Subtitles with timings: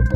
[0.00, 0.08] Olá,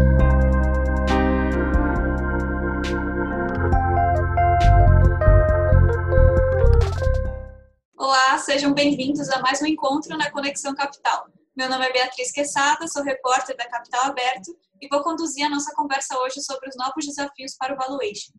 [8.38, 11.26] sejam bem-vindos a mais um encontro na Conexão Capital.
[11.54, 15.74] Meu nome é Beatriz Quesada, sou repórter da Capital Aberto e vou conduzir a nossa
[15.74, 18.32] conversa hoje sobre os novos desafios para o valuation.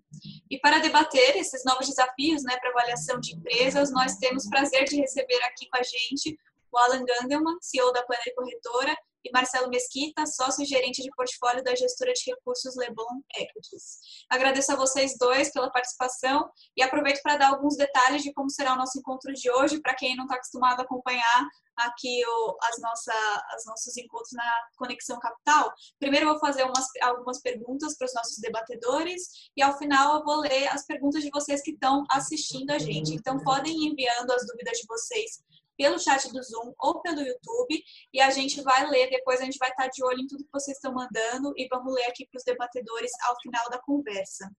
[0.50, 4.86] E para debater esses novos desafios né, para avaliação de empresas, nós temos o prazer
[4.86, 6.36] de receber aqui com a gente
[6.72, 11.64] o Alan Gandelman, CEO da Planner Corretora, e Marcelo Mesquita, sócio e gerente de portfólio
[11.64, 14.00] da gestora de recursos Leblon Equities.
[14.30, 16.48] Agradeço a vocês dois pela participação
[16.78, 19.96] e aproveito para dar alguns detalhes de como será o nosso encontro de hoje, para
[19.96, 23.14] quem não está acostumado a acompanhar aqui o, as, nossa,
[23.54, 25.74] as nossos encontros na Conexão Capital.
[26.00, 30.40] Primeiro vou fazer umas, algumas perguntas para os nossos debatedores e ao final eu vou
[30.40, 33.14] ler as perguntas de vocês que estão assistindo a gente.
[33.14, 35.44] Então podem ir enviando as dúvidas de vocês
[35.78, 37.84] pelo chat do Zoom ou pelo YouTube
[38.14, 40.52] e a gente vai ler, depois a gente vai estar de olho em tudo que
[40.52, 44.50] vocês estão mandando e vamos ler aqui para os debatedores ao final da conversa.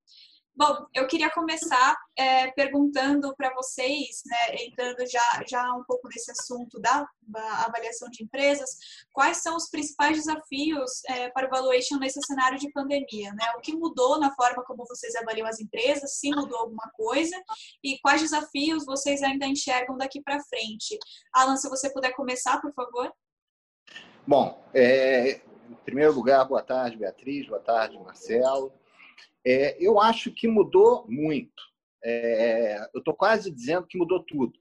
[0.59, 6.31] Bom, eu queria começar é, perguntando para vocês, né, entrando já, já um pouco nesse
[6.31, 7.07] assunto da,
[7.67, 8.71] avaliação de empresas,
[9.13, 13.35] quais são os principais desafios é, para o valuation nesse cenário de pandemia?
[13.35, 13.45] Né?
[13.59, 17.37] O que mudou na forma como vocês avaliam as empresas, se mudou alguma coisa,
[17.85, 20.99] e quais desafios vocês ainda enxergam daqui para frente?
[21.35, 23.13] Alan, se você puder começar, por favor.
[24.27, 28.73] Bom, é, em primeiro lugar, boa tarde, Beatriz, boa tarde, Marcelo.
[29.45, 31.63] É, eu acho que mudou muito.
[32.05, 34.59] É, eu estou quase dizendo que mudou tudo,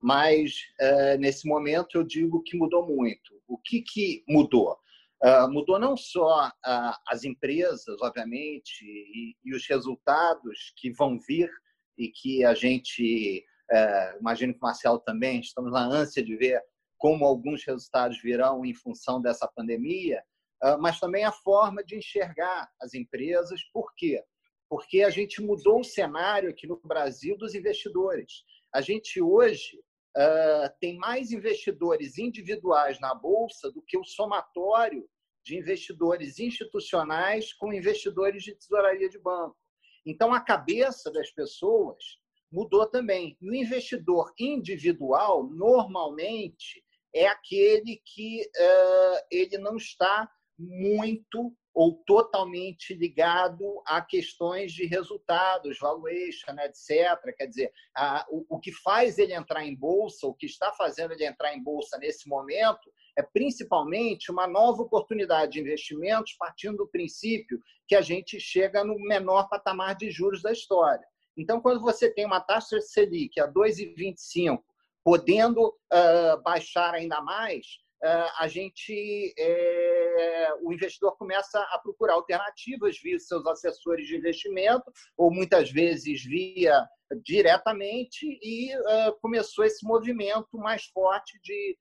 [0.00, 3.40] mas é, nesse momento eu digo que mudou muito.
[3.46, 4.78] O que, que mudou?
[5.22, 6.50] Uh, mudou não só
[7.06, 11.50] as empresas, obviamente, e, e, os resultados que vão vir
[11.98, 16.62] e que a gente, uh, imagino que o Marcelo também, estamos na ânsia de ver
[16.96, 20.22] como alguns resultados virão em função dessa pandemia,
[20.80, 23.62] mas também a forma de enxergar as empresas.
[23.72, 24.22] Por quê?
[24.68, 28.44] Porque a gente mudou o cenário aqui no Brasil dos investidores.
[28.72, 29.80] A gente hoje
[30.16, 35.08] uh, tem mais investidores individuais na Bolsa do que o somatório
[35.44, 39.56] de investidores institucionais com investidores de tesouraria de banco.
[40.04, 42.20] Então, a cabeça das pessoas
[42.50, 43.36] mudou também.
[43.40, 46.84] E o investidor individual, normalmente,
[47.14, 55.78] é aquele que uh, ele não está muito ou totalmente ligado a questões de resultados,
[55.78, 57.34] valuation, etc.
[57.36, 61.12] Quer dizer, a, o, o que faz ele entrar em bolsa, o que está fazendo
[61.12, 66.88] ele entrar em bolsa nesse momento, é principalmente uma nova oportunidade de investimentos partindo do
[66.88, 71.04] princípio que a gente chega no menor patamar de juros da história.
[71.36, 74.60] Então, quando você tem uma taxa de Selic a 2,25,
[75.04, 77.66] podendo uh, baixar ainda mais,
[78.02, 85.30] a gente é, o investidor começa a procurar alternativas via seus assessores de investimento, ou
[85.32, 86.86] muitas vezes via
[87.24, 91.76] diretamente, e uh, começou esse movimento mais forte de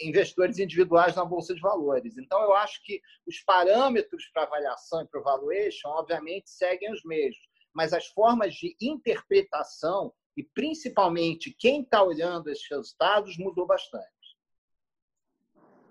[0.00, 2.18] investidores individuais na Bolsa de Valores.
[2.18, 7.02] Então, eu acho que os parâmetros para avaliação e para o valuation, obviamente, seguem os
[7.04, 14.15] mesmos, mas as formas de interpretação e principalmente quem está olhando esses resultados mudou bastante.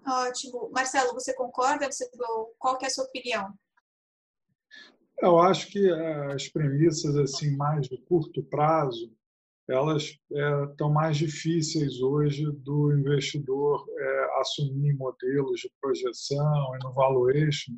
[0.05, 0.69] Ótimo.
[0.71, 1.91] Marcelo, você concorda?
[1.91, 2.09] Você,
[2.59, 3.51] qual que é a sua opinião?
[5.19, 5.89] Eu acho que
[6.33, 9.11] as premissas assim mais de curto prazo
[9.67, 10.15] elas
[10.69, 17.73] estão é, mais difíceis hoje do investidor é, assumir modelos de projeção e no valuation.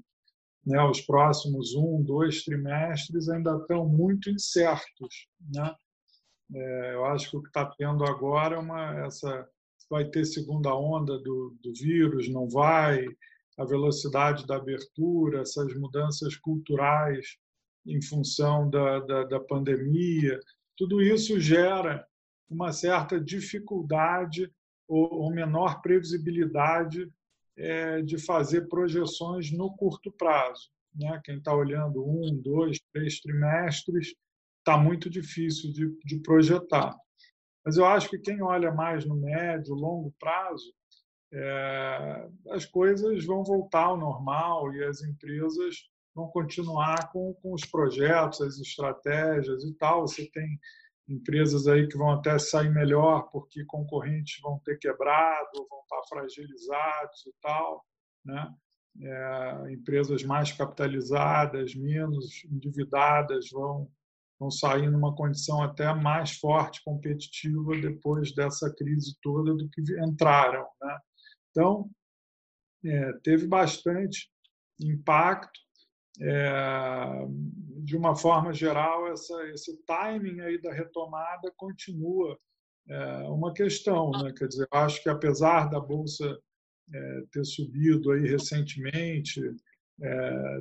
[0.66, 0.84] Né?
[0.84, 5.28] Os próximos um, dois trimestres ainda estão muito incertos.
[5.54, 5.74] Né?
[6.54, 9.48] É, eu acho que o que está tendo agora é uma, essa
[9.90, 13.06] vai ter segunda onda do, do vírus, não vai,
[13.58, 17.38] a velocidade da abertura, essas mudanças culturais
[17.86, 20.40] em função da, da, da pandemia,
[20.76, 22.06] tudo isso gera
[22.50, 24.52] uma certa dificuldade
[24.88, 27.12] ou, ou menor previsibilidade
[27.58, 30.70] é, de fazer projeções no curto prazo.
[30.94, 31.20] Né?
[31.24, 34.14] Quem está olhando um, dois, três trimestres,
[34.60, 36.96] está muito difícil de, de projetar.
[37.68, 40.74] Mas eu acho que quem olha mais no médio, longo prazo,
[41.34, 45.76] é, as coisas vão voltar ao normal e as empresas
[46.16, 50.08] vão continuar com, com os projetos, as estratégias e tal.
[50.08, 50.58] Você tem
[51.10, 57.26] empresas aí que vão até sair melhor porque concorrentes vão ter quebrado, vão estar fragilizados
[57.28, 57.86] e tal,
[58.24, 58.50] né?
[59.02, 63.92] É, empresas mais capitalizadas, menos endividadas vão
[64.40, 70.66] vão sair numa condição até mais forte, competitiva, depois dessa crise toda do que entraram.
[70.82, 70.98] Né?
[71.50, 71.90] Então,
[72.86, 74.30] é, teve bastante
[74.80, 75.60] impacto.
[76.20, 77.26] É,
[77.84, 82.38] de uma forma geral, essa, esse timing aí da retomada continua
[82.90, 83.00] é,
[83.30, 84.12] uma questão.
[84.12, 84.34] Né?
[84.36, 86.38] Quer dizer, acho que apesar da Bolsa
[86.94, 89.42] é, ter subido aí recentemente,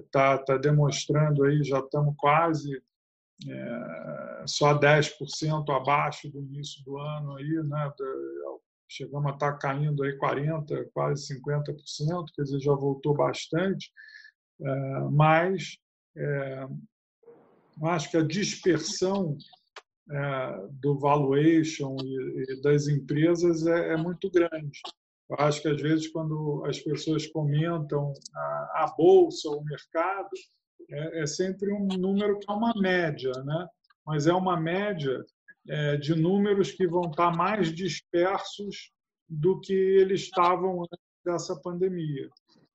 [0.05, 2.83] está é, tá demonstrando aí, já estamos quase
[3.49, 7.93] é, só 10% abaixo do início do ano aí, né?
[8.89, 13.91] chegamos a estar tá caindo aí 40, quase 50%, quer dizer, já voltou bastante,
[14.61, 15.77] é, mas
[16.17, 16.67] é,
[17.85, 19.37] acho que a dispersão
[20.11, 24.81] é, do valuation e, e das empresas é, é, muito grande.
[25.29, 30.31] Eu acho que às vezes quando as pessoas comentam a, a bolsa, o mercado,
[30.91, 33.69] é, é, sempre um número que é uma média, né?
[34.07, 35.25] mas é uma média
[35.69, 38.93] é, de números que vão estar mais dispersos
[39.29, 42.29] do que eles estavam antes dessa pandemia.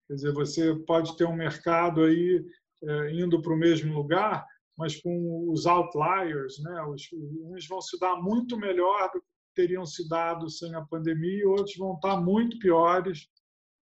[0.08, 2.46] Quer dizer, você pode ter um mercado aí
[2.84, 4.46] é, indo para o mesmo lugar,
[4.78, 6.84] mas com os outliers, né?
[6.84, 11.40] Os, uns vão se dar muito melhor do que teriam se dado sem a pandemia,
[11.40, 13.28] e outros vão estar muito piores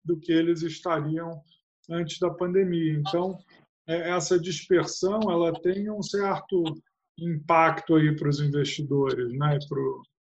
[0.05, 1.41] do que eles estariam
[1.89, 2.93] antes da pandemia.
[2.93, 3.39] Então,
[3.88, 6.62] essa dispersão ela tem um certo
[7.19, 9.58] impacto aí para os investidores, né?
[9.69, 10.18] Para é,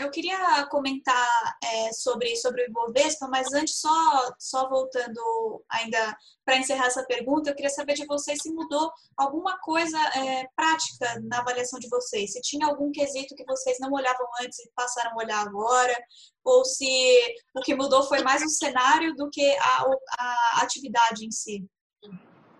[0.00, 6.56] eu queria comentar é, sobre, sobre o Ibovespa, mas antes, só, só voltando ainda para
[6.56, 11.38] encerrar essa pergunta, eu queria saber de vocês se mudou alguma coisa é, prática na
[11.38, 12.32] avaliação de vocês.
[12.32, 15.96] Se tinha algum quesito que vocês não olhavam antes e passaram a olhar agora,
[16.44, 19.84] ou se o que mudou foi mais o cenário do que a,
[20.18, 21.64] a atividade em si.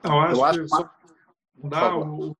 [0.02, 2.36] Eu acho, eu acho que dá o,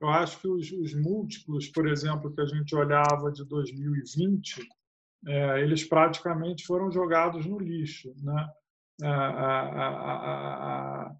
[0.00, 4.66] eu acho que os, os, múltiplos, por exemplo, que a gente olhava de 2020,
[5.26, 8.12] é, eles praticamente foram jogados no lixo.
[8.22, 8.48] Né?
[9.02, 9.60] A, a,
[11.08, 11.16] a,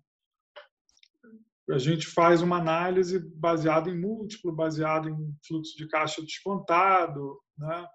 [1.71, 7.41] a, gente faz uma análise baseada em múltiplo, baseada em fluxo de caixa descontado.
[7.59, 7.87] Né?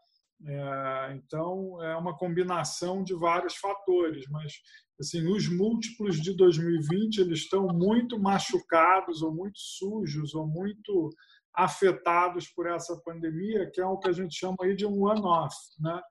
[0.46, 4.54] É, então, é uma combinação de vários fatores, mas
[5.00, 11.10] assim, os múltiplos de 2020 eles estão muito machucados ou muito sujos ou muito
[11.54, 15.56] afetados por essa pandemia, que é o que a gente chama aí de um one-off,
[15.80, 16.02] né?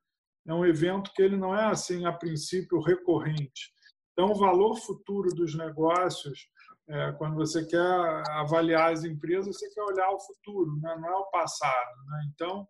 [0.46, 3.72] É um evento que ele não é assim a princípio recorrente.
[4.12, 6.48] Então, o valor futuro dos negócios,
[6.88, 10.96] é, quando você quer avaliar as empresas, você quer olhar o futuro, né?
[11.00, 12.04] não é o passado.
[12.06, 12.30] Né?
[12.34, 12.66] Então,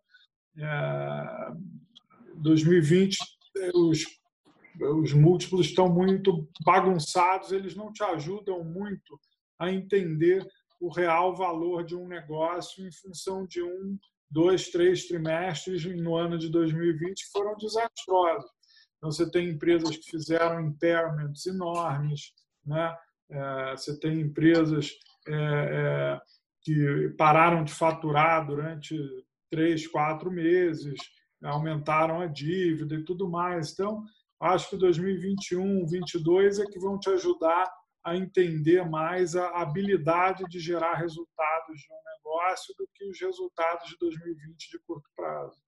[2.43, 3.19] 2020
[3.75, 4.21] os
[4.81, 9.19] os múltiplos estão muito bagunçados, eles não te ajudam muito
[9.59, 10.47] a entender
[10.81, 13.99] o real valor de um negócio em função de um,
[14.31, 18.51] dois, três trimestres no ano de 2020 que foram desastrosos.
[18.97, 22.33] Então, você tem empresas que fizeram impairments enormes,
[22.65, 22.95] né?
[23.31, 24.91] É, você tem empresas
[25.27, 26.21] é, é,
[26.63, 28.97] que pararam de faturar durante
[29.51, 30.99] três, quatro meses,
[31.43, 33.73] aumentaram a dívida e tudo mais.
[33.73, 34.05] Então,
[34.41, 37.71] Acho que 2021, 2022 é que vão te ajudar
[38.03, 43.91] a entender mais a habilidade de gerar resultados de um negócio do que os resultados
[43.91, 45.61] de 2020 de curto prazo.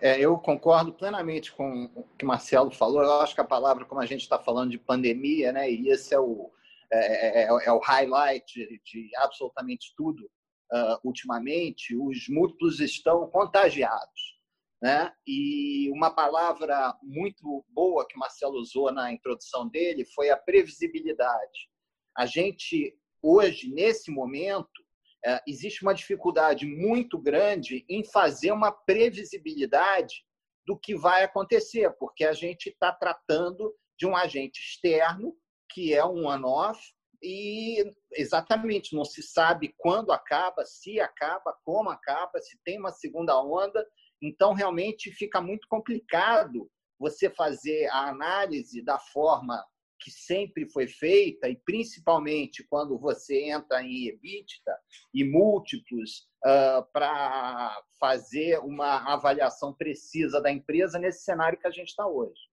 [0.00, 3.02] É, eu concordo plenamente com o que Marcelo falou.
[3.02, 6.14] Eu acho que a palavra, como a gente está falando de pandemia, né, e esse
[6.14, 6.50] é o,
[6.90, 10.30] é, é, é, é o highlight de absolutamente tudo
[10.72, 14.38] uh, ultimamente, os múltiplos estão contagiados.
[14.80, 15.12] Né?
[15.26, 21.68] E uma palavra muito boa que o Marcelo usou na introdução dele foi a previsibilidade.
[22.16, 24.84] A gente, hoje, nesse momento,
[25.24, 30.24] é, existe uma dificuldade muito grande em fazer uma previsibilidade
[30.64, 35.34] do que vai acontecer, porque a gente está tratando de um agente externo,
[35.70, 36.80] que é um one-off,
[37.22, 43.40] e exatamente não se sabe quando acaba, se acaba, como acaba, se tem uma segunda
[43.40, 43.84] onda,
[44.20, 49.64] então, realmente fica muito complicado você fazer a análise da forma
[50.00, 54.78] que sempre foi feita, e principalmente quando você entra em EBITDA
[55.12, 61.88] e múltiplos uh, para fazer uma avaliação precisa da empresa nesse cenário que a gente
[61.88, 62.47] está hoje.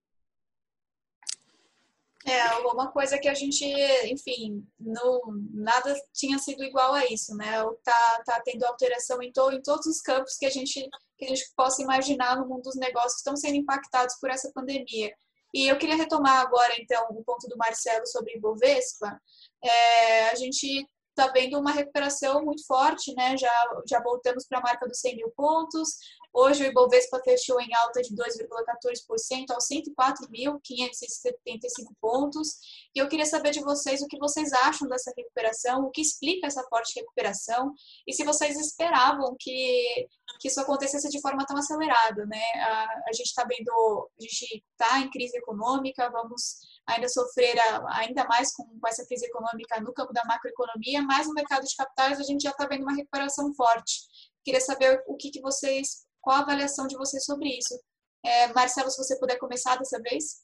[2.28, 3.64] É, uma coisa que a gente,
[4.06, 5.22] enfim, não,
[5.54, 7.64] nada tinha sido igual a isso, né?
[7.84, 11.28] Tá, tá tendo alteração em, to, em todos os campos que a gente que a
[11.30, 15.14] gente possa imaginar no mundo dos negócios estão sendo impactados por essa pandemia.
[15.54, 19.18] E eu queria retomar agora, então, o ponto do Marcelo sobre Ibovespa.
[19.64, 23.38] É, a gente está vendo uma recuperação muito forte, né?
[23.38, 25.98] Já, já voltamos para a marca dos 100 mil pontos.
[26.38, 32.58] Hoje o Ibovespa fechou em alta de 2,14% aos 104.575 pontos.
[32.94, 36.48] E eu queria saber de vocês o que vocês acham dessa recuperação, o que explica
[36.48, 37.74] essa forte recuperação
[38.06, 40.10] e se vocês esperavam que,
[40.42, 42.44] que isso acontecesse de forma tão acelerada, né?
[42.56, 48.00] A, a gente está vendo, a gente está em crise econômica, vamos ainda sofrer a,
[48.00, 51.74] ainda mais com, com essa crise econômica no campo da macroeconomia, mas no mercado de
[51.78, 54.02] capitais a gente já está vendo uma recuperação forte.
[54.44, 57.80] Queria saber o que, que vocês qual a avaliação de vocês sobre isso?
[58.26, 60.44] É, Marcelo, se você puder começar dessa vez.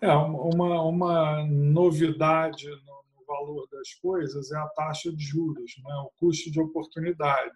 [0.00, 5.94] É, uma, uma novidade no, no valor das coisas é a taxa de juros, né?
[6.06, 7.52] o custo de oportunidade.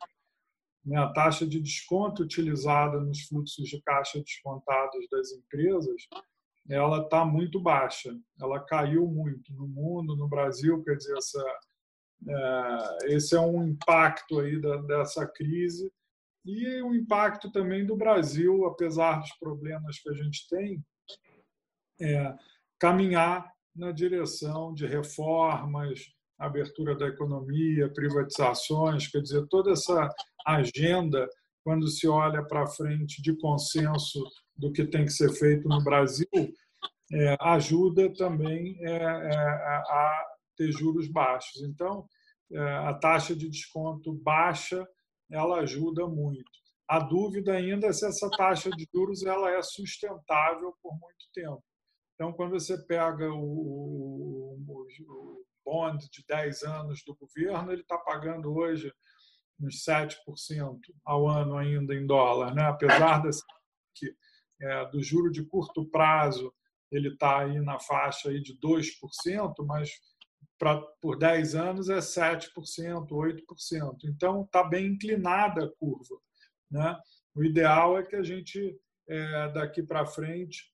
[0.84, 0.98] Né?
[0.98, 6.08] A taxa de desconto utilizada nos fluxos de caixa descontados das empresas
[6.68, 11.58] ela está muito baixa, ela caiu muito no mundo, no Brasil, quer dizer, essa,
[12.28, 15.92] é, esse é um impacto aí da, dessa crise
[16.46, 20.82] e o impacto também do Brasil, apesar dos problemas que a gente tem,
[22.00, 22.32] é,
[22.78, 26.00] caminhar na direção de reformas,
[26.38, 30.08] abertura da economia, privatizações, quer dizer, toda essa
[30.46, 31.28] agenda,
[31.64, 34.22] quando se olha para frente de consenso
[34.56, 36.28] do que tem que ser feito no Brasil,
[37.12, 40.26] é, ajuda também é, é, a
[40.56, 41.62] ter juros baixos.
[41.62, 42.06] Então,
[42.52, 44.86] é, a taxa de desconto baixa
[45.30, 46.50] ela ajuda muito.
[46.88, 51.62] A dúvida ainda é se essa taxa de juros ela é sustentável por muito tempo.
[52.14, 57.98] Então, quando você pega o, o, o bond de 10 anos do governo, ele está
[57.98, 58.92] pagando hoje
[59.60, 60.16] uns 7%
[61.04, 62.62] ao ano ainda em dólar, né?
[62.62, 63.42] apesar desse,
[63.94, 64.14] que,
[64.60, 66.52] é, do juro de curto prazo
[66.90, 69.90] ele está aí na faixa aí de 2%, mas
[70.58, 72.50] pra, por 10 anos é 7%,
[73.08, 73.96] 8%.
[74.04, 76.16] Então, está bem inclinada a curva.
[76.70, 76.98] Né?
[77.34, 78.78] O ideal é que a gente,
[79.08, 80.72] é, daqui para frente,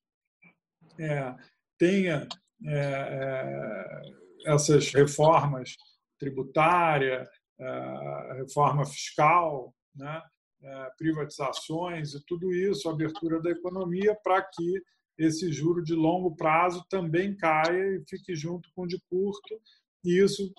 [0.98, 1.34] é,
[1.78, 2.28] tenha
[2.64, 5.76] é, é essas reformas
[6.18, 7.28] tributária,
[7.58, 10.22] é, reforma fiscal, né?
[10.64, 14.80] É, privatizações e tudo isso, abertura da economia, para que
[15.24, 19.60] esse juro de longo prazo também caia e fique junto com o de curto,
[20.04, 20.52] e isso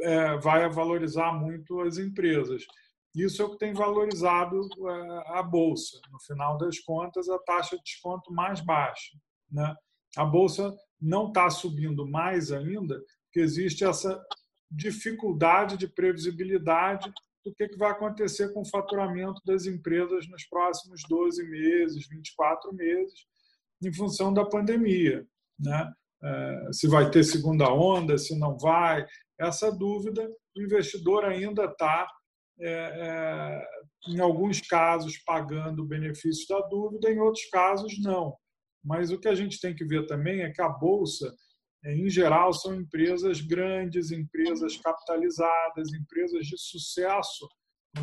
[0.00, 2.64] é, vai valorizar muito as empresas.
[3.14, 5.98] Isso é o que tem valorizado é, a bolsa.
[6.12, 9.16] No final das contas, a taxa de desconto mais baixa.
[9.50, 9.74] Né?
[10.16, 14.22] A bolsa não está subindo mais ainda, porque existe essa
[14.70, 17.12] dificuldade de previsibilidade
[17.44, 22.74] do que, que vai acontecer com o faturamento das empresas nos próximos 12 meses, 24
[22.74, 23.24] meses,
[23.82, 25.26] em função da pandemia.
[25.58, 25.92] Né?
[26.22, 29.06] É, se vai ter segunda onda, se não vai.
[29.38, 32.06] Essa dúvida, o investidor ainda está,
[32.58, 33.66] é, é,
[34.08, 38.34] em alguns casos, pagando o benefício da dúvida, em outros casos, não.
[38.82, 41.34] Mas o que a gente tem que ver também é que a Bolsa,
[41.84, 47.46] é, em geral, são empresas grandes, empresas capitalizadas, empresas de sucesso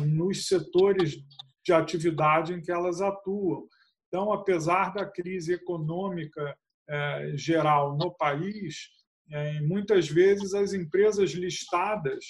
[0.00, 1.16] nos setores
[1.64, 3.66] de atividade em que elas atuam.
[4.14, 6.56] Então, apesar da crise econômica
[6.88, 8.90] é, geral no país,
[9.28, 12.24] é, muitas vezes as empresas listadas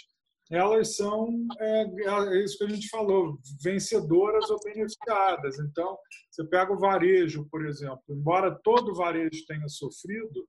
[0.51, 1.29] elas são
[1.61, 5.59] é, é, isso que a gente falou vencedoras ou beneficiadas.
[5.59, 5.99] Então,
[6.31, 10.49] você pega o varejo, por exemplo, embora todo varejo tenha sofrido,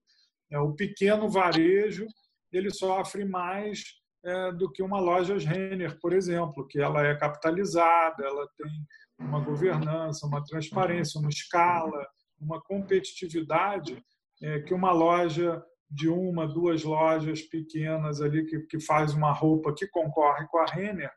[0.50, 2.08] é, o pequeno varejo
[2.50, 3.84] ele sofre mais
[4.24, 8.72] é, do que uma loja Renner, por exemplo, que ela é capitalizada, ela tem
[9.20, 12.06] uma governança, uma transparência, uma escala,
[12.40, 14.04] uma competitividade
[14.42, 19.74] é, que uma loja de uma, duas lojas pequenas ali que, que faz uma roupa
[19.74, 21.12] que concorre com a Renner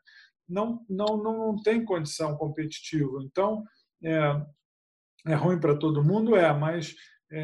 [0.47, 3.19] não, não, não tem condição competitiva.
[3.23, 3.63] Então,
[4.03, 4.41] é,
[5.27, 6.35] é ruim para todo mundo?
[6.35, 6.95] É, mas
[7.31, 7.41] é,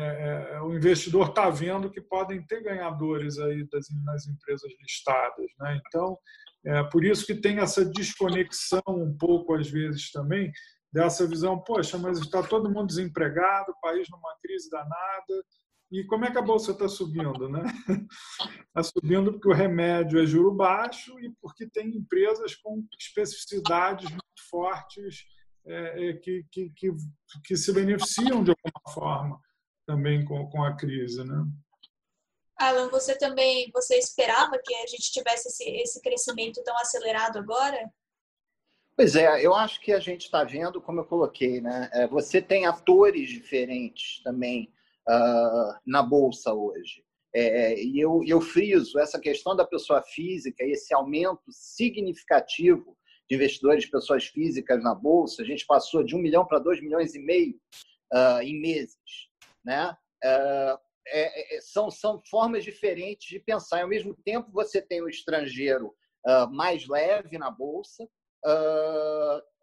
[0.56, 5.46] é, o investidor está vendo que podem ter ganhadores aí das, nas empresas listadas.
[5.60, 5.82] Né?
[5.86, 6.18] Então,
[6.66, 10.52] é por isso que tem essa desconexão um pouco, às vezes, também,
[10.92, 15.44] dessa visão, poxa, mas está todo mundo desempregado, o país numa crise danada,
[15.92, 17.48] e como é que a bolsa está subindo?
[17.48, 17.64] Né?
[18.68, 24.24] Está subindo porque o remédio é juro baixo e porque tem empresas com especificidades muito
[24.50, 25.24] fortes
[25.66, 26.92] é, é que, que, que,
[27.46, 29.40] que, se beneficiam de alguma forma
[29.88, 31.24] também com, com a crise.
[31.24, 31.46] Né?
[32.58, 37.90] Alan, você também você esperava que a gente tivesse esse, esse crescimento tão acelerado agora?
[38.96, 41.90] Pois é, eu acho que a gente está vendo, como eu coloquei, né?
[41.92, 44.72] É, você tem atores diferentes também
[45.08, 47.04] uh, na bolsa hoje.
[47.38, 52.98] É, e eu, eu friso essa questão da pessoa física, esse aumento significativo
[53.30, 57.14] de investidores, pessoas físicas na Bolsa, a gente passou de um milhão para dois milhões
[57.14, 57.60] e meio
[58.14, 58.96] uh, em meses.
[59.66, 59.98] Né?
[60.24, 63.82] Uh, é, é, são, são formas diferentes de pensar.
[63.82, 65.96] Ao mesmo tempo, você tem o estrangeiro
[66.26, 68.08] uh, mais leve na Bolsa,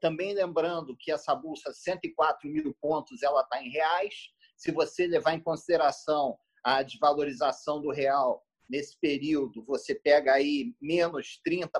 [0.01, 4.15] também lembrando que essa bolsa, 104 mil pontos, ela está em reais.
[4.57, 11.41] Se você levar em consideração a desvalorização do real nesse período, você pega aí menos
[11.47, 11.71] 30%,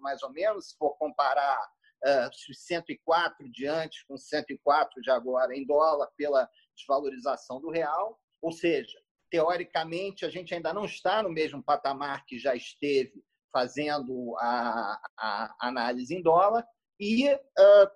[0.00, 1.58] mais ou menos, se for comparar
[2.04, 8.18] uh, 104 de antes com 104 de agora em dólar pela desvalorização do real.
[8.44, 14.36] Ou seja, teoricamente, a gente ainda não está no mesmo patamar que já esteve fazendo
[14.38, 16.62] a, a análise em dólar.
[17.00, 17.40] E uh,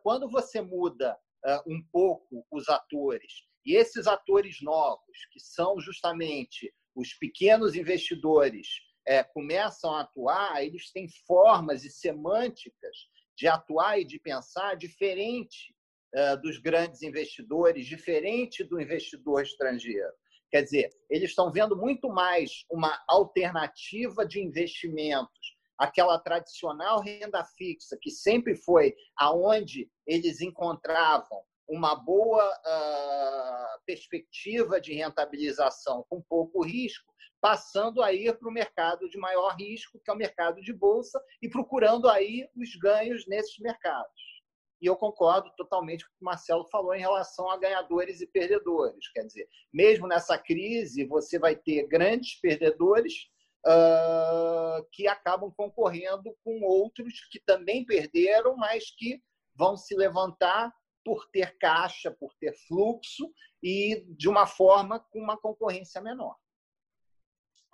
[0.02, 3.30] quando você muda uh, um pouco os atores,
[3.66, 8.66] e esses atores novos, que são justamente os pequenos investidores
[9.06, 12.96] é, começam a atuar, eles têm formas e semânticas
[13.36, 15.74] de atuar e de pensar diferente
[16.14, 20.12] é, dos grandes investidores, diferente do investidor estrangeiro.
[20.50, 27.98] Quer dizer, eles estão vendo muito mais uma alternativa de investimentos, aquela tradicional renda fixa,
[28.00, 37.12] que sempre foi aonde eles encontravam uma boa uh, perspectiva de rentabilização com pouco risco,
[37.40, 41.22] passando a ir para o mercado de maior risco, que é o mercado de bolsa,
[41.42, 44.37] e procurando aí os ganhos nesses mercados.
[44.80, 48.26] E eu concordo totalmente com o que o Marcelo falou em relação a ganhadores e
[48.26, 49.10] perdedores.
[49.12, 53.14] Quer dizer, mesmo nessa crise, você vai ter grandes perdedores
[53.66, 59.20] uh, que acabam concorrendo com outros que também perderam, mas que
[59.54, 60.72] vão se levantar
[61.04, 63.32] por ter caixa, por ter fluxo
[63.62, 66.36] e de uma forma com uma concorrência menor.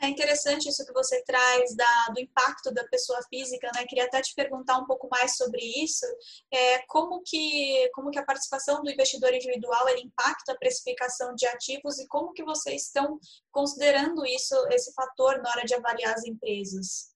[0.01, 3.87] É interessante isso que você traz da, do impacto da pessoa física, né?
[3.87, 6.05] Queria até te perguntar um pouco mais sobre isso.
[6.53, 11.47] É, como que como que a participação do investidor individual ele impacta a precificação de
[11.47, 13.19] ativos e como que vocês estão
[13.50, 17.15] considerando isso esse fator na hora de avaliar as empresas?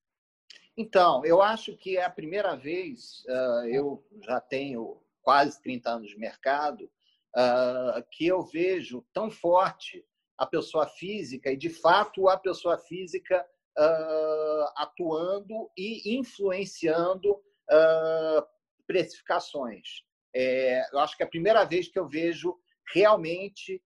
[0.77, 3.25] Então, eu acho que é a primeira vez.
[3.25, 6.89] Uh, eu já tenho quase 30 anos de mercado,
[7.35, 10.05] uh, que eu vejo tão forte
[10.39, 13.45] a pessoa física e, de fato, a pessoa física
[13.77, 18.41] uh, atuando e influenciando uh,
[18.87, 20.03] precificações.
[20.33, 22.55] É, eu acho que é a primeira vez que eu vejo
[22.93, 23.81] realmente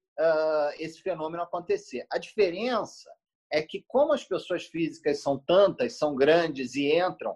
[0.78, 2.06] esse fenômeno acontecer.
[2.12, 3.10] A diferença
[3.52, 7.36] é que, como as pessoas físicas são tantas, são grandes e entram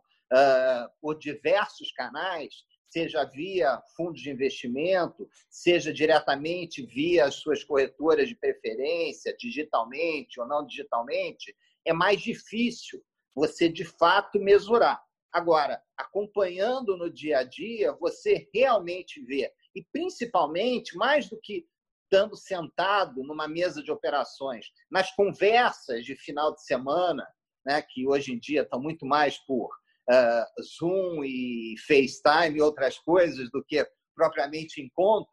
[1.02, 2.54] por diversos canais,
[2.90, 10.48] seja via fundos de investimento, seja diretamente via as suas corretoras de preferência, digitalmente ou
[10.48, 13.04] não digitalmente, é mais difícil
[13.36, 15.02] você de fato mesurar.
[15.32, 21.68] Agora, acompanhando no dia a dia, você realmente vê, e principalmente, mais do que
[22.04, 27.28] estando sentado numa mesa de operações, nas conversas de final de semana,
[27.66, 29.70] né, que hoje em dia estão muito mais por
[30.10, 35.32] uh, Zoom e FaceTime e outras coisas do que propriamente encontros,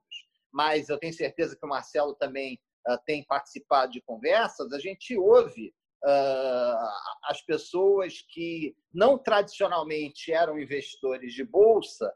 [0.53, 2.59] mas eu tenho certeza que o Marcelo também
[2.89, 5.73] uh, tem participado de conversas, a gente ouve
[6.05, 6.89] uh,
[7.25, 12.13] as pessoas que não tradicionalmente eram investidores de bolsa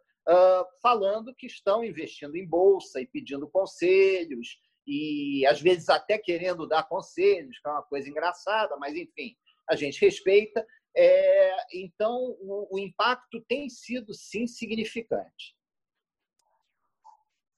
[0.83, 6.89] falando que estão investindo em bolsa e pedindo conselhos e às vezes até querendo dar
[6.89, 9.35] conselhos, que é uma coisa engraçada, mas enfim,
[9.69, 10.67] a gente respeita.
[11.01, 15.57] É, então, o, o, impacto tem sido, sim, significante.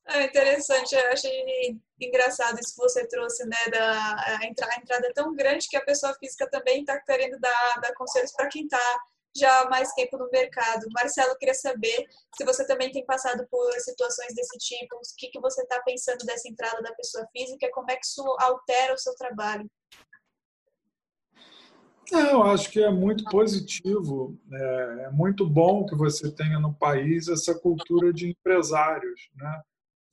[0.06, 3.56] É interessante, eu achei engraçado isso que você trouxe, né?
[3.70, 7.38] Da, a, entrada, a entrada é tão grande que a pessoa física também está querendo
[7.40, 9.00] dar, dar conselhos para quem está
[9.34, 10.86] já há mais tempo no mercado.
[10.92, 12.04] Marcelo, queria saber
[12.36, 16.26] se você também tem passado por situações desse tipo, o que, que você está pensando
[16.26, 19.70] dessa entrada da pessoa física, como é que isso altera o seu trabalho?
[22.12, 26.74] É, eu acho que é muito positivo, é, é, muito bom que você tenha no
[26.74, 29.62] país essa cultura de empresários, né?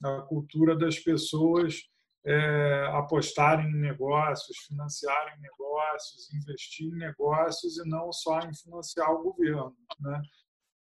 [0.03, 1.89] a cultura das pessoas
[2.23, 9.23] é, apostarem em negócios, financiarem negócios, investir em negócios e não só em financiar o
[9.23, 9.75] governo.
[9.99, 10.21] Né?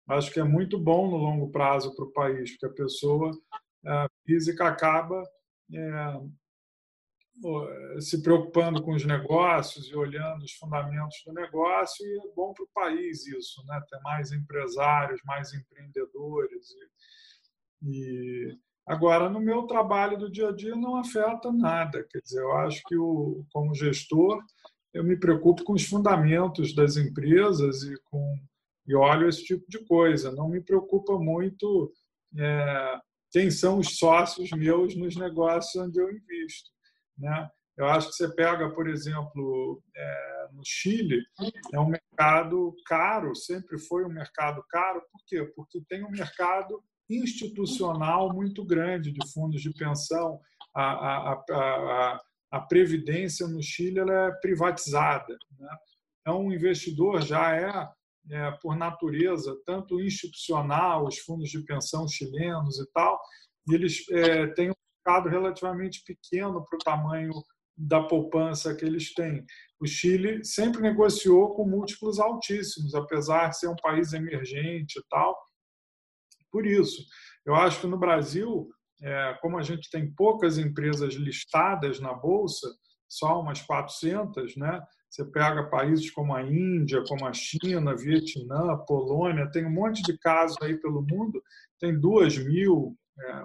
[0.08, 3.30] Acho que é muito bom no longo prazo para o país, porque a pessoa
[3.86, 5.22] a física acaba
[5.72, 6.20] é,
[8.00, 12.64] se preocupando com os negócios e olhando os fundamentos do negócio e é bom para
[12.64, 13.80] o país isso, né?
[13.90, 16.70] Ter mais empresários, mais empreendedores
[17.82, 22.40] e, e, agora no meu trabalho do dia a dia não afeta nada, quer dizer,
[22.40, 24.42] eu acho que o como gestor
[24.94, 28.38] eu me preocupo com os fundamentos das empresas e com
[28.86, 30.30] e olho esse tipo de coisa.
[30.32, 31.92] Não me preocupa muito
[32.38, 36.70] é, quem são os sócios meus nos negócios onde eu invisto.
[37.18, 37.50] Né?
[37.76, 41.22] Eu acho que você pega, por exemplo, é, no Chile,
[41.72, 45.02] é um mercado caro, sempre foi um mercado caro.
[45.12, 45.44] Por quê?
[45.54, 50.40] Porque tem um mercado institucional muito grande de fundos de pensão.
[50.74, 52.20] A, a, a,
[52.52, 55.36] a previdência no Chile é privatizada.
[55.58, 55.68] Né?
[56.20, 57.88] Então, o investidor já é,
[58.30, 63.20] é, por natureza, tanto institucional, os fundos de pensão chilenos e tal,
[63.68, 64.72] e eles é, têm
[65.06, 67.32] mercado relativamente pequeno para o tamanho
[67.76, 69.44] da poupança que eles têm.
[69.78, 75.36] O Chile sempre negociou com múltiplos altíssimos, apesar de ser um país emergente e tal.
[76.50, 77.04] Por isso,
[77.44, 78.68] eu acho que no Brasil,
[79.02, 82.66] é, como a gente tem poucas empresas listadas na bolsa,
[83.08, 84.82] só umas 400, né?
[85.08, 90.18] Você pega países como a Índia, como a China, Vietnã, Polônia, tem um monte de
[90.18, 91.40] casos aí pelo mundo,
[91.78, 92.96] tem duas mil,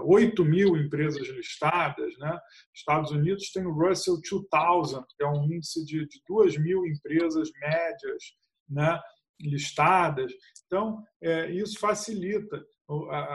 [0.03, 2.17] 8 mil empresas listadas.
[2.17, 2.39] Né?
[2.73, 7.49] Estados Unidos tem o Russell 2000, que é um índice de, de 2 mil empresas
[7.59, 8.23] médias
[8.69, 8.99] né?
[9.39, 10.31] listadas.
[10.65, 12.63] Então, é, isso facilita.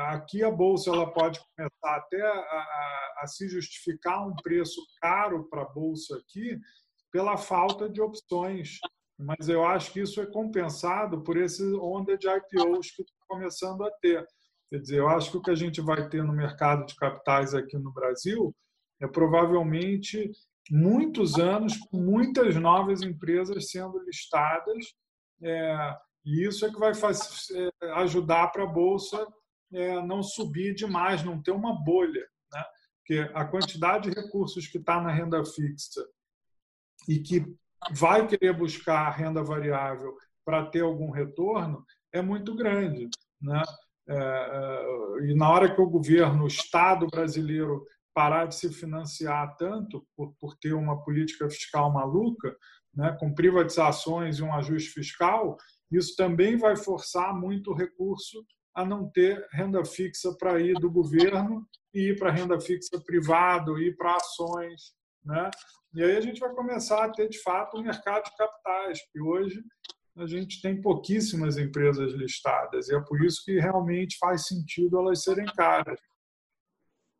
[0.08, 5.48] Aqui a bolsa ela pode começar até a, a, a se justificar um preço caro
[5.48, 6.58] para a bolsa aqui
[7.10, 8.78] pela falta de opções,
[9.18, 13.82] mas eu acho que isso é compensado por esse onda de IPOs que está começando
[13.84, 14.26] a ter.
[14.68, 17.54] Quer dizer, eu acho que o que a gente vai ter no mercado de capitais
[17.54, 18.54] aqui no Brasil
[19.00, 20.30] é provavelmente
[20.70, 24.94] muitos anos com muitas novas empresas sendo listadas,
[25.42, 29.26] é, e isso é que vai fazer, é, ajudar para a bolsa
[29.72, 32.64] é, não subir demais, não ter uma bolha, né?
[32.98, 36.04] Porque a quantidade de recursos que está na renda fixa
[37.08, 37.44] e que
[37.92, 43.08] vai querer buscar renda variável para ter algum retorno é muito grande,
[43.40, 43.62] né?
[44.08, 49.56] É, é, e na hora que o governo, o Estado brasileiro, parar de se financiar
[49.56, 52.56] tanto por, por ter uma política fiscal maluca,
[52.94, 55.56] né, com privatizações e um ajuste fiscal,
[55.90, 58.42] isso também vai forçar muito recurso
[58.74, 63.78] a não ter renda fixa para ir do governo e ir para renda fixa privado,
[63.78, 64.94] ir para ações.
[65.24, 65.50] Né?
[65.94, 69.20] E aí a gente vai começar a ter, de fato, um mercado de capitais, que
[69.20, 69.62] hoje
[70.16, 75.22] a gente tem pouquíssimas empresas listadas, e é por isso que realmente faz sentido elas
[75.22, 76.00] serem caras.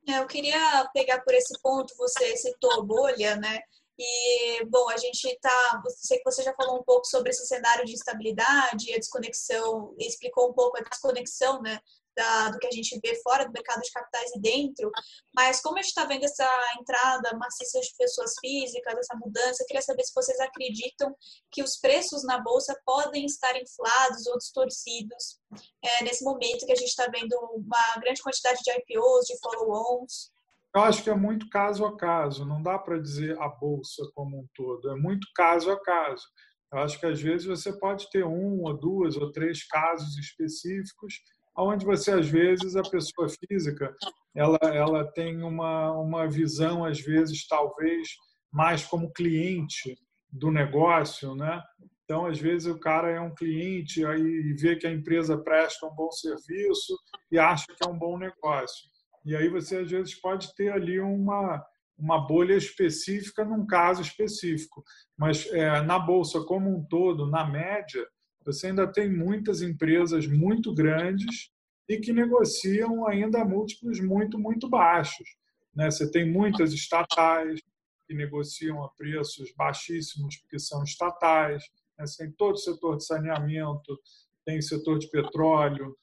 [0.09, 3.61] É, eu queria pegar por esse ponto, você citou bolha, né?
[3.99, 5.83] E, bom, a gente está.
[5.89, 10.51] Sei que você já falou um pouco sobre esse cenário de instabilidade, a desconexão, explicou
[10.51, 11.81] um pouco a desconexão, né?
[12.17, 14.91] Da, do que a gente vê fora do mercado de capitais e dentro,
[15.35, 16.49] mas como a gente está vendo essa
[16.81, 21.15] entrada maciça de pessoas físicas, essa mudança, eu queria saber se vocês acreditam
[21.51, 25.39] que os preços na Bolsa podem estar inflados ou distorcidos
[25.83, 30.33] é, nesse momento que a gente está vendo uma grande quantidade de IPOs, de follow-ons.
[30.75, 34.41] Eu acho que é muito caso a caso, não dá para dizer a bolsa como
[34.41, 36.25] um todo, é muito caso a caso.
[36.73, 41.15] Eu acho que às vezes você pode ter um ou duas ou três casos específicos
[41.57, 43.95] onde você às vezes a pessoa física
[44.35, 48.09] ela ela tem uma uma visão às vezes talvez
[48.53, 49.97] mais como cliente
[50.31, 51.63] do negócio, né?
[52.05, 55.95] Então às vezes o cara é um cliente aí vê que a empresa presta um
[55.95, 56.97] bom serviço
[57.31, 58.89] e acha que é um bom negócio.
[59.25, 61.65] E aí você às vezes pode ter ali uma
[61.99, 64.85] uma bolha específica num caso específico,
[65.17, 68.07] mas é, na bolsa como um todo, na média,
[68.47, 71.51] você ainda tem muitas empresas muito grandes
[71.89, 75.29] e que negociam ainda múltiplos muito, muito baixos.
[75.75, 75.91] Né?
[75.91, 77.61] Você tem muitas estatais
[78.07, 81.65] que negociam a preços baixíssimos porque são estatais.
[81.99, 82.07] Né?
[82.07, 83.99] Você tem todo o setor de saneamento,
[84.45, 85.97] tem setor de petróleo,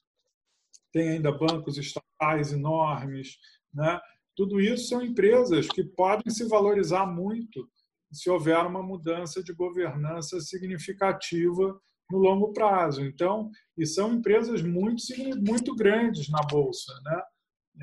[0.92, 3.38] tem ainda bancos estatais enormes.
[3.72, 3.98] Né?
[4.36, 7.66] Tudo isso são empresas que podem se valorizar muito
[8.14, 11.80] se houver uma mudança de governança significativa
[12.10, 13.04] no longo prazo.
[13.04, 15.02] Então, e são empresas muito,
[15.46, 16.92] muito grandes na Bolsa.
[17.04, 17.22] Né?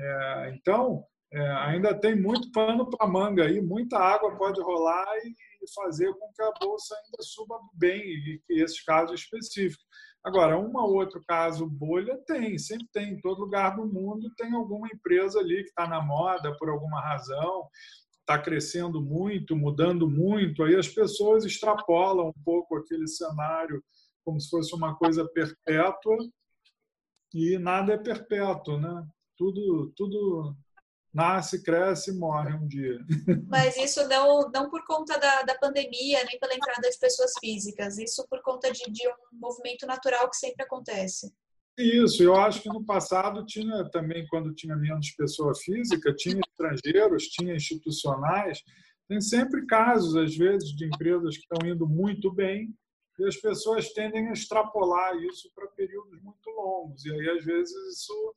[0.00, 5.34] É, então, é, ainda tem muito pano para manga aí, muita água pode rolar e
[5.74, 9.84] fazer com que a Bolsa ainda suba bem, e, e esses casos específicos.
[10.24, 14.52] Agora, um ou outro caso bolha tem, sempre tem, em todo lugar do mundo tem
[14.54, 17.66] alguma empresa ali que está na moda por alguma razão,
[18.20, 23.82] está crescendo muito, mudando muito, aí as pessoas extrapolam um pouco aquele cenário
[24.24, 26.16] como se fosse uma coisa perpétua
[27.34, 29.06] e nada é perpétuo, né?
[29.36, 30.54] Tudo, tudo
[31.12, 32.98] nasce, cresce e morre um dia.
[33.48, 37.98] Mas isso não, não por conta da, da pandemia, nem pela entrada de pessoas físicas,
[37.98, 41.32] isso por conta de, de um movimento natural que sempre acontece.
[41.78, 47.24] Isso, eu acho que no passado tinha também, quando tinha menos pessoa física, tinha estrangeiros,
[47.28, 48.62] tinha institucionais.
[49.08, 52.74] Tem sempre casos, às vezes, de empresas que estão indo muito bem
[53.18, 57.04] e as pessoas tendem a extrapolar isso para períodos muito longos.
[57.04, 58.34] E aí, às vezes, isso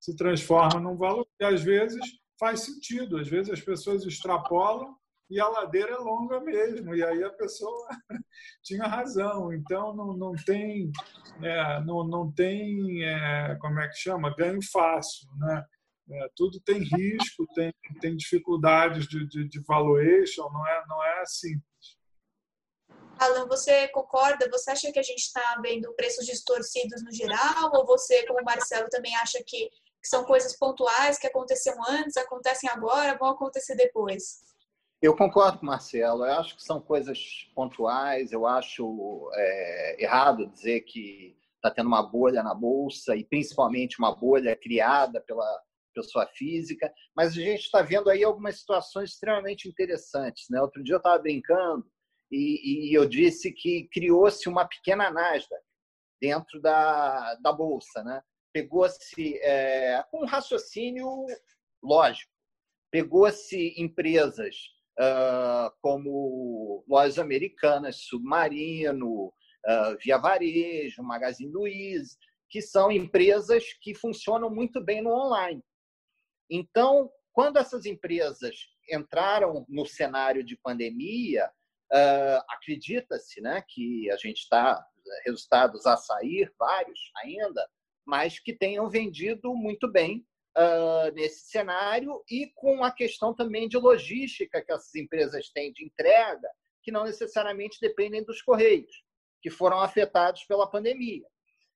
[0.00, 2.00] se transforma num valor e, às vezes,
[2.38, 3.18] faz sentido.
[3.18, 4.96] Às vezes, as pessoas extrapolam
[5.30, 7.86] e a ladeira é longa mesmo, e aí a pessoa
[8.62, 9.52] tinha razão.
[9.52, 10.90] Então, não, não tem,
[11.42, 14.34] é, não, não tem é, como é que chama?
[14.34, 15.28] Ganho fácil.
[15.36, 15.64] Né?
[16.10, 21.26] É, tudo tem risco, tem, tem dificuldades de, de, de valuation, não é, não é
[21.26, 21.67] simples.
[23.18, 24.48] Alan, você concorda?
[24.50, 27.70] Você acha que a gente está vendo preços distorcidos no geral?
[27.74, 32.70] Ou você, como Marcelo, também acha que, que são coisas pontuais que aconteceram antes, acontecem
[32.70, 34.40] agora, vão acontecer depois?
[35.02, 36.24] Eu concordo com o Marcelo.
[36.24, 37.18] Eu acho que são coisas
[37.54, 38.32] pontuais.
[38.32, 44.14] Eu acho é, errado dizer que está tendo uma bolha na bolsa e principalmente uma
[44.14, 45.46] bolha criada pela
[45.94, 46.92] pessoa física.
[47.16, 50.46] Mas a gente está vendo aí algumas situações extremamente interessantes.
[50.50, 50.60] Né?
[50.60, 51.84] Outro dia eu estava brincando
[52.30, 55.62] e, e, eu disse que criou-se uma pequena Nasdaq
[56.20, 58.22] dentro da, da bolsa, né?
[58.52, 61.26] Pegou-se é, um raciocínio
[61.82, 62.32] lógico,
[62.90, 64.56] pegou-se empresas
[64.98, 72.16] uh, como Lojas Americanas, Submarino, uh, Via Varejo, Magazine Luiza,
[72.50, 75.62] que são empresas que funcionam muito bem no online.
[76.50, 78.56] Então, quando essas empresas
[78.90, 81.50] entraram no cenário de pandemia,
[81.92, 84.84] uh, acredita-se né, que a gente está
[85.24, 87.66] resultados a sair, vários ainda,
[88.06, 93.76] mas que tenham vendido muito bem uh, nesse cenário e com a questão também de
[93.76, 96.48] logística que essas empresas têm de entrega,
[96.82, 99.04] que não necessariamente dependem dos correios,
[99.42, 101.26] que foram afetados pela pandemia.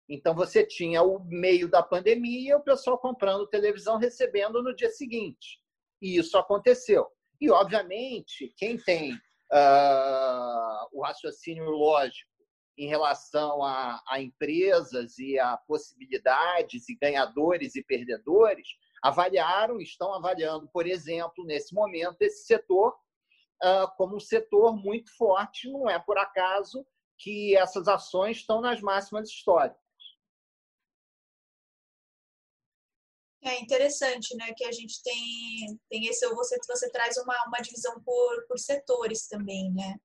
[0.09, 5.61] Então, você tinha o meio da pandemia, o pessoal comprando televisão, recebendo no dia seguinte.
[6.01, 7.07] E isso aconteceu.
[7.41, 9.19] E, obviamente, quem tem
[9.53, 12.31] uh, o raciocínio lógico
[12.77, 18.67] em relação a, a, empresas e a possibilidades e ganhadores e perdedores,
[19.03, 22.97] avaliaram, estão avaliando, por exemplo, nesse momento, esse setor
[23.63, 25.71] uh, como um setor muito forte.
[25.71, 26.87] Não é por acaso
[27.19, 29.82] que essas ações estão nas máximas históricas.
[33.45, 38.01] É interessante, né, que a gente tem, tem esse, você, você traz uma, uma divisão
[38.05, 39.97] por, por setores também, né?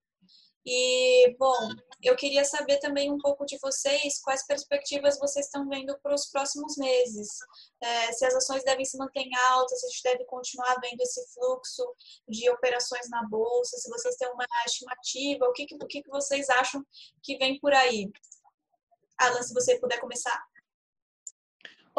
[0.70, 1.56] E, bom,
[2.04, 6.26] eu queria saber também um pouco de vocês, quais perspectivas vocês estão vendo para os
[6.26, 7.30] próximos meses.
[7.82, 11.26] É, se as ações devem se manter altas, se a gente deve continuar vendo esse
[11.34, 11.90] fluxo
[12.28, 16.86] de operações na Bolsa, se vocês têm uma estimativa, o que, o que vocês acham
[17.24, 18.12] que vem por aí?
[19.18, 20.38] Alan, se você puder começar.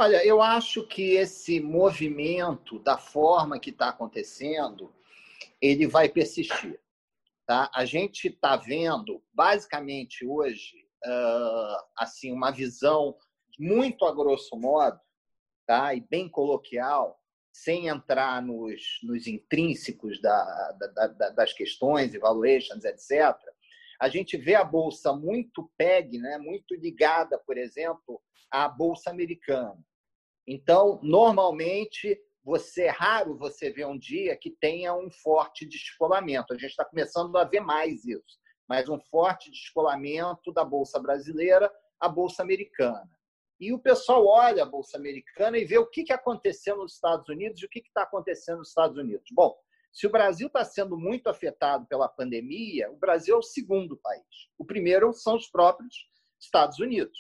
[0.00, 4.94] Olha, eu acho que esse movimento, da forma que está acontecendo,
[5.61, 6.78] ele vai persistir.
[7.44, 7.68] Tá?
[7.74, 13.16] A gente está vendo, basicamente hoje, uh, assim uma visão
[13.58, 15.00] muito a grosso modo
[15.66, 15.92] tá?
[15.92, 17.20] e bem coloquial,
[17.52, 23.37] sem entrar nos, nos intrínsecos da, da, da, das questões, evaluations, etc.,
[24.00, 29.76] a gente vê a bolsa muito PEG, né, muito ligada, por exemplo, à bolsa americana.
[30.50, 36.54] Então, normalmente, você é raro você ver um dia que tenha um forte descolamento.
[36.54, 41.70] A gente está começando a ver mais isso, mas um forte descolamento da bolsa brasileira
[42.00, 43.11] à bolsa americana.
[43.61, 47.61] E o pessoal olha a bolsa americana e vê o que aconteceu nos Estados Unidos
[47.61, 49.26] e o que está acontecendo nos Estados Unidos.
[49.32, 49.54] Bom,
[49.92, 54.24] se o Brasil está sendo muito afetado pela pandemia, o Brasil é o segundo país.
[54.56, 56.08] O primeiro são os próprios
[56.40, 57.18] Estados Unidos.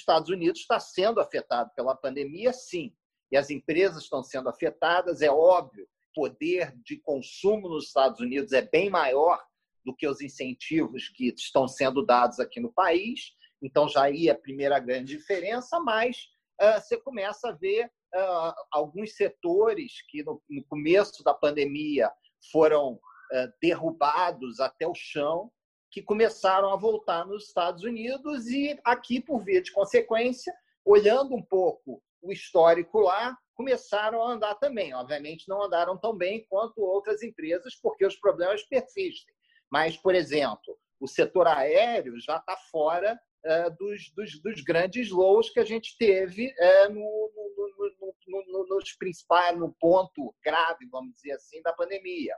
[0.00, 2.94] Estados Unidos está sendo afetado pela pandemia, sim,
[3.30, 8.52] e as empresas estão sendo afetadas, é óbvio, o poder de consumo nos Estados Unidos
[8.52, 9.44] é bem maior
[9.84, 13.32] do que os incentivos que estão sendo dados aqui no país,
[13.62, 16.28] então já aí é a primeira grande diferença, mas
[16.60, 22.10] uh, você começa a ver uh, alguns setores que no, no, começo da pandemia
[22.50, 25.50] foram uh, derrubados até o chão,
[25.90, 31.42] que começaram a voltar nos Estados Unidos e aqui, por via de consequência, olhando um
[31.42, 34.94] pouco o histórico lá, começaram a andar também.
[34.94, 39.34] Obviamente, não andaram tão bem quanto outras empresas, porque os problemas persistem.
[39.70, 45.50] Mas, por exemplo, o setor aéreo já está fora uh, dos, dos, dos, grandes lows
[45.50, 46.54] que a gente teve
[46.90, 52.34] no, no, no, no, nos principais, no ponto grave, vamos dizer assim, da pandemia.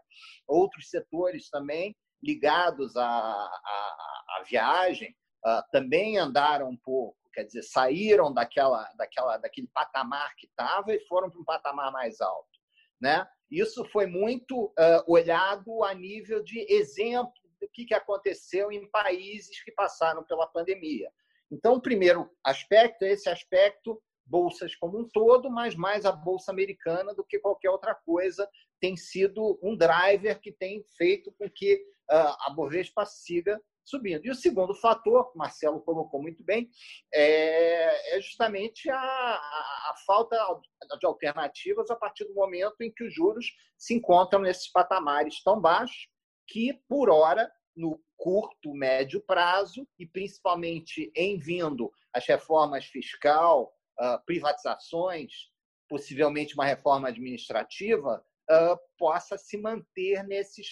[0.47, 7.63] Outros setores também ligados à, à, à viagem uh, também andaram um pouco, quer dizer,
[7.63, 12.49] saíram daquela, daquela, daquele patamar que estava e foram para um patamar mais alto.
[13.01, 13.27] Né?
[13.51, 19.63] Isso foi muito uh, olhado a nível de exemplo do que, que aconteceu em países
[19.63, 21.11] que passaram pela pandemia.
[21.51, 26.53] Então, o primeiro aspecto é esse aspecto bolsas como um todo, mas mais a bolsa
[26.53, 28.49] americana do que qualquer outra coisa
[28.81, 31.77] tem sido um driver que tem feito com que
[32.11, 34.25] uh, a Bovespa siga subindo.
[34.25, 36.69] E o segundo fator, que o Marcelo colocou muito bem,
[37.13, 40.37] é, é justamente a, a, a, falta
[40.99, 45.59] de alternativas a partir do momento em que os juros se encontram nesses patamares tão
[45.61, 46.09] baixos
[46.47, 54.23] que, por hora, no curto, médio prazo, e principalmente em vindo as reformas fiscal, uh,
[54.27, 55.33] privatizações,
[55.89, 60.67] possivelmente uma reforma administrativa, uh, possa se manter nesses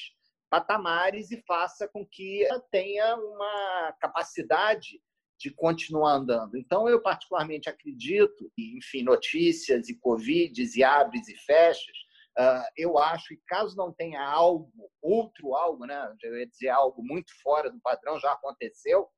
[0.50, 5.00] patamares e faça com que tenha uma capacidade
[5.38, 6.56] de continuar andando.
[6.56, 11.96] Então, eu particularmente acredito, enfim, notícias e Covid, e abres e fechas,
[12.38, 17.02] uh, eu acho que caso não tenha algo, outro algo, né, eu ia dizer algo
[17.02, 19.08] muito fora do padrão, já aconteceu,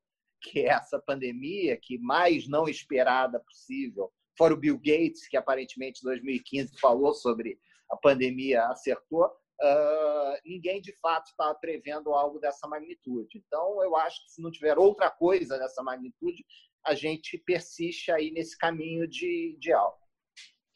[0.41, 6.01] que é essa pandemia, que mais não esperada possível, fora o Bill Gates, que aparentemente
[6.01, 7.59] em 2015 falou sobre
[7.91, 13.37] a pandemia, acertou, uh, ninguém de fato está prevendo algo dessa magnitude.
[13.37, 16.45] Então, eu acho que se não tiver outra coisa dessa magnitude,
[16.85, 19.97] a gente persiste aí nesse caminho de, de algo.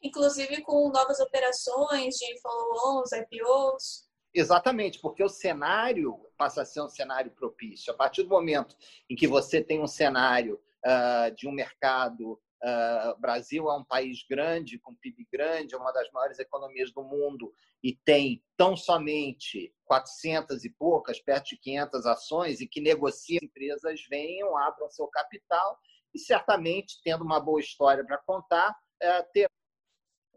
[0.02, 4.04] Inclusive com novas operações de follow-ons, IPOs.
[4.34, 7.92] Exatamente, porque o cenário passa a ser um cenário propício.
[7.92, 8.76] A partir do momento
[9.08, 13.84] em que você tem um cenário uh, de um mercado Uh, o Brasil é um
[13.84, 18.74] país grande, com PIB grande, é uma das maiores economias do mundo e tem tão
[18.74, 25.06] somente 400 e poucas, perto de 500 ações e que negocia empresas venham, abram seu
[25.08, 25.78] capital
[26.14, 29.50] e certamente, tendo uma boa história para contar, é, ter.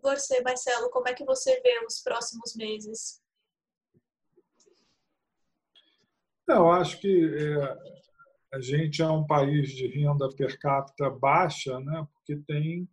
[0.02, 3.22] Você, Marcelo, como é que você vê os próximos meses?
[6.46, 8.07] Eu acho que é
[8.54, 12.88] a gente é um país de renda per capita baixa, né, porque tem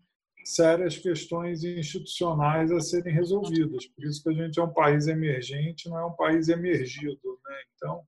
[0.45, 3.87] sérias questões institucionais a serem resolvidas.
[3.87, 7.41] Por isso que a gente é um país emergente, não é um país emergido.
[7.47, 7.57] Né?
[7.75, 8.07] Então,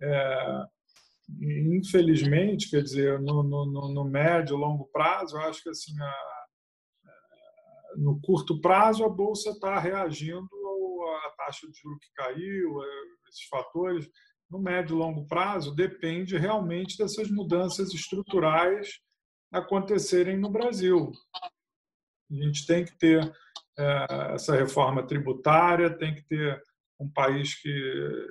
[0.00, 0.64] é,
[1.40, 6.46] infelizmente, quer dizer, no, no, no médio longo prazo, eu acho que assim, a,
[7.96, 10.48] no curto prazo a bolsa está reagindo
[11.26, 12.78] à taxa de juros que caiu,
[13.28, 14.08] esses fatores
[14.50, 19.00] no médio e longo prazo depende realmente dessas mudanças estruturais
[19.52, 21.12] acontecerem no Brasil.
[22.30, 23.32] A gente tem que ter
[23.78, 26.62] é, essa reforma tributária, tem que ter
[26.98, 28.26] um país que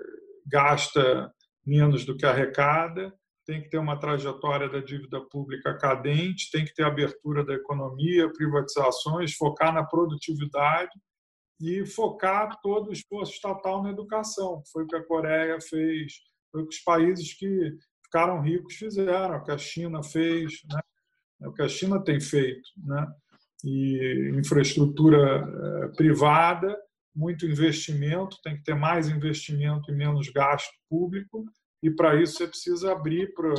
[0.45, 1.31] gasta
[1.65, 3.13] menos do que arrecada,
[3.45, 8.31] tem que ter uma trajetória da dívida pública cadente, tem que ter abertura da economia,
[8.31, 10.91] privatizações, focar na produtividade
[11.59, 14.61] e focar todo o esforço estatal na educação.
[14.71, 16.13] Foi o que a Coreia fez,
[16.51, 20.79] foi o que os países que ficaram ricos fizeram, o que a China fez, né?
[21.41, 22.69] É o que a China tem feito.
[22.77, 23.07] Né?
[23.63, 26.77] E infraestrutura eh, privada,
[27.15, 31.45] muito investimento, tem que ter mais investimento e menos gasto público,
[31.81, 33.53] e para isso você precisa abrir para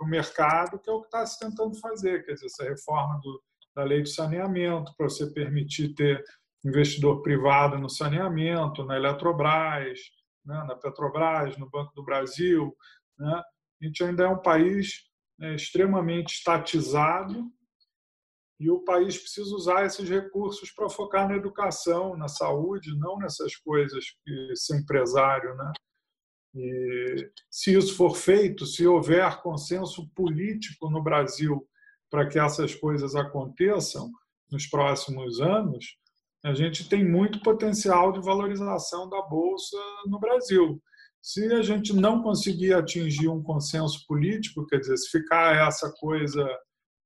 [0.00, 3.42] o mercado, que é o que está se tentando fazer, quer dizer, essa reforma do,
[3.74, 6.22] da lei do saneamento, para você permitir ter
[6.64, 9.98] investidor privado no saneamento, na Eletrobras,
[10.44, 12.74] né, na Petrobras, no Banco do Brasil.
[13.18, 13.42] Né?
[13.80, 15.04] A gente ainda é um país
[15.38, 17.50] né, extremamente estatizado
[18.60, 23.54] e o país precisa usar esses recursos para focar na educação, na saúde, não nessas
[23.54, 25.72] coisas que ser empresário, né?
[26.54, 31.64] E se isso for feito, se houver consenso político no Brasil
[32.10, 34.10] para que essas coisas aconteçam
[34.50, 35.96] nos próximos anos,
[36.44, 40.80] a gente tem muito potencial de valorização da bolsa no Brasil.
[41.20, 46.48] Se a gente não conseguir atingir um consenso político, quer dizer, se ficar essa coisa,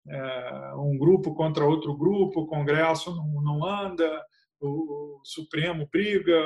[0.08, 4.22] é, um grupo contra outro grupo, o Congresso não, não anda,
[4.60, 6.38] o, o Supremo briga,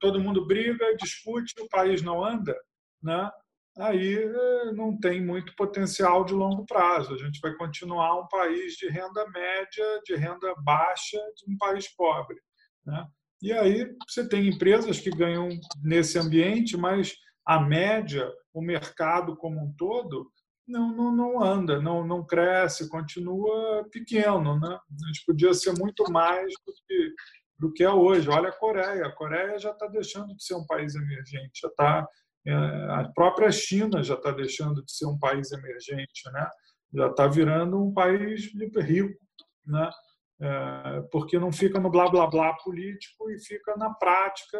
[0.00, 2.56] todo mundo briga, discute, o país não anda,
[3.02, 3.30] né?
[3.78, 7.14] Aí eh, não tem muito potencial de longo prazo.
[7.14, 11.88] A gente vai continuar um país de renda média, de renda baixa, de um país
[11.94, 12.36] pobre.
[12.84, 13.06] Né?
[13.42, 15.48] E aí você tem empresas que ganham
[15.82, 17.14] nesse ambiente, mas
[17.46, 20.30] a média, o mercado como um todo,
[20.66, 24.58] não, não, não anda, não, não cresce, continua pequeno.
[24.58, 24.68] Né?
[24.68, 27.14] A gente podia ser muito mais do que,
[27.58, 28.28] do que é hoje.
[28.28, 29.06] Olha a Coreia.
[29.06, 32.08] A Coreia já está deixando de ser um país emergente, já está
[32.52, 36.48] a própria China já está deixando de ser um país emergente, né?
[36.92, 39.18] já está virando um país rico,
[39.66, 39.90] né?
[40.38, 44.58] É, porque não fica no blá blá blá político e fica na prática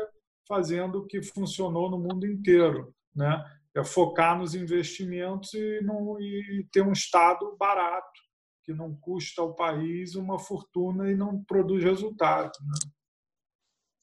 [0.48, 3.44] fazendo o que funcionou no mundo inteiro, né?
[3.74, 8.20] É focar nos investimentos e, não, e ter um Estado barato,
[8.64, 12.52] que não custa ao país uma fortuna e não produz resultado.
[12.62, 12.90] Né?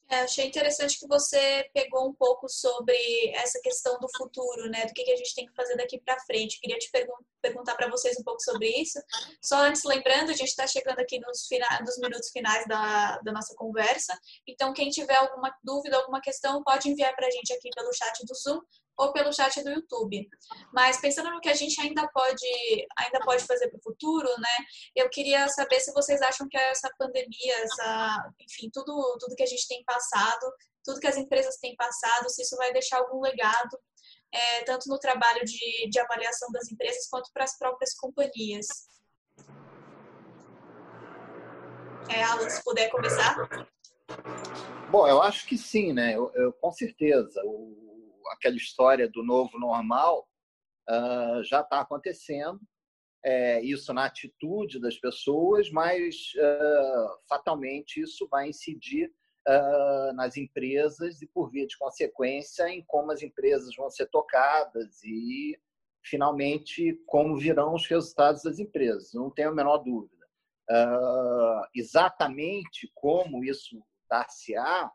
[0.08, 2.94] É, achei interessante que você pegou um pouco sobre
[3.34, 4.84] essa questão do futuro, né?
[4.86, 6.60] Do que, que a gente tem que fazer daqui para frente.
[6.60, 8.98] Queria te pergun perguntar para vocês um pouco sobre isso.
[9.42, 11.46] Só antes, lembrando, a gente está chegando aqui nos,
[11.84, 14.18] nos minutos finais da, da nossa conversa.
[14.46, 18.24] Então, quem tiver alguma dúvida, alguma questão, pode enviar para a gente aqui pelo chat
[18.24, 18.60] do Zoom
[18.96, 20.28] ou pelo chat do YouTube.
[20.72, 24.66] Mas pensando no que a gente ainda pode, ainda pode fazer para o futuro, né?
[24.94, 29.46] Eu queria saber se vocês acham que essa pandemia, essa, enfim, tudo, tudo que a
[29.46, 30.52] gente tem passado,
[30.84, 33.78] tudo que as empresas têm passado, se isso vai deixar algum legado,
[34.32, 38.66] é, tanto no trabalho de, de avaliação das empresas quanto para as próprias companhias.
[42.08, 43.36] É, Alan, se puder começar.
[44.90, 46.14] Bom, eu acho que sim, né?
[46.14, 47.40] Eu, eu com certeza.
[47.44, 47.93] O,
[48.30, 50.28] aquela história do novo normal
[50.88, 52.60] uh, já está acontecendo.
[53.26, 59.10] É, isso na atitude das pessoas, mas uh, fatalmente isso vai incidir
[59.48, 65.02] uh, nas empresas e, por via de consequência, em como as empresas vão ser tocadas
[65.02, 65.58] e,
[66.04, 69.14] finalmente, como virão os resultados das empresas.
[69.14, 70.12] Não tenho a menor dúvida.
[71.74, 74.92] exatamente como isso dar-se-á,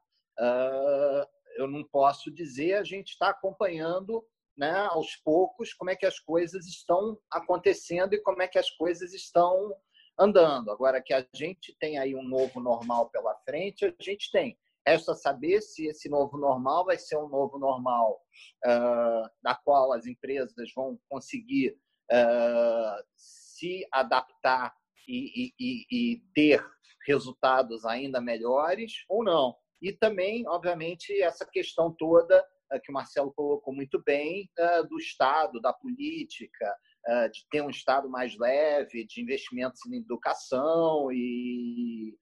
[1.60, 4.26] eu não posso dizer, a gente está acompanhando
[4.58, 8.70] né, aos poucos como é que as coisas estão acontecendo e como é que as
[8.72, 9.74] coisas estão
[10.18, 10.72] andando.
[10.72, 14.58] Agora que a gente tem aí um novo normal pela frente, a gente tem.
[14.88, 18.20] Resta saber se esse novo normal vai ser um novo normal
[18.66, 21.78] uh, da qual as empresas vão conseguir
[22.12, 24.74] uh, se adaptar
[25.08, 26.66] e, e, e ter
[27.06, 29.56] resultados ainda melhores ou não.
[29.82, 34.98] E também, obviamente, essa questão toda eh, que o Marcelo colocou muito bem, eh, do
[34.98, 36.76] Estado, da política,
[37.08, 42.16] eh, de ter um Estado mais leve, de investimentos em educação e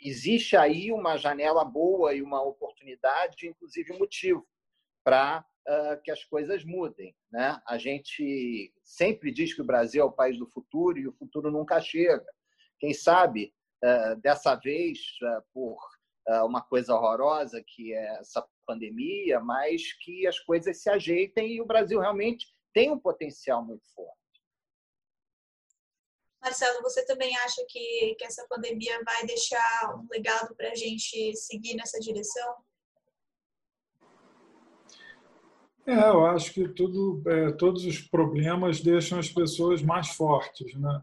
[0.00, 4.46] existe aí uma janela boa e uma oportunidade, inclusive um motivo
[5.04, 5.44] para
[6.02, 7.14] que as coisas mudem.
[7.30, 7.56] Né?
[7.68, 11.52] A gente sempre diz que o Brasil é o país do futuro e o futuro
[11.52, 12.26] nunca chega.
[12.80, 13.54] Quem sabe,
[14.20, 14.98] dessa vez,
[15.54, 15.78] por
[16.44, 21.66] uma coisa horrorosa que é essa pandemia, mas que as coisas se ajeitem e o
[21.66, 24.22] Brasil realmente tem um potencial muito forte.
[26.42, 31.36] Marcelo, você também acha que, que essa pandemia vai deixar um legado para a gente
[31.36, 32.56] seguir nessa direção?
[35.86, 41.02] É, eu acho que tudo, é, todos os problemas deixam as pessoas mais fortes, né?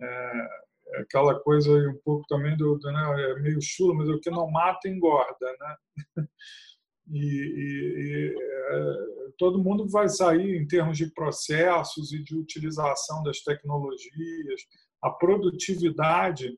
[0.00, 0.67] É, é
[1.00, 4.50] aquela coisa um pouco também do, do né, é meio chulo, mas o que não
[4.50, 5.76] mata engorda, né?
[7.10, 8.36] E, e, e
[8.70, 14.60] é, todo mundo vai sair em termos de processos e de utilização das tecnologias,
[15.02, 16.54] a produtividade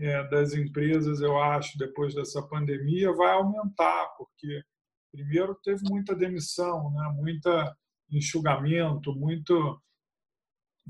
[0.00, 4.62] é, das empresas, eu acho, depois dessa pandemia, vai aumentar, porque
[5.12, 7.12] primeiro teve muita demissão, né?
[7.14, 7.76] muita
[8.10, 9.80] enxugamento, muito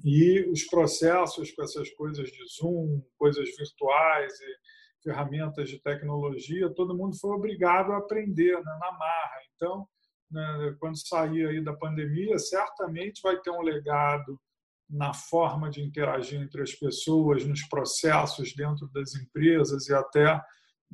[0.04, 6.96] e os processos com essas coisas de Zoom, coisas virtuais e ferramentas de tecnologia, todo
[6.96, 9.40] mundo foi obrigado a aprender né, na marra.
[9.54, 9.86] Então,
[10.30, 14.40] né, quando sair aí da pandemia, certamente vai ter um legado
[14.88, 20.40] na forma de interagir entre as pessoas, nos processos dentro das empresas e até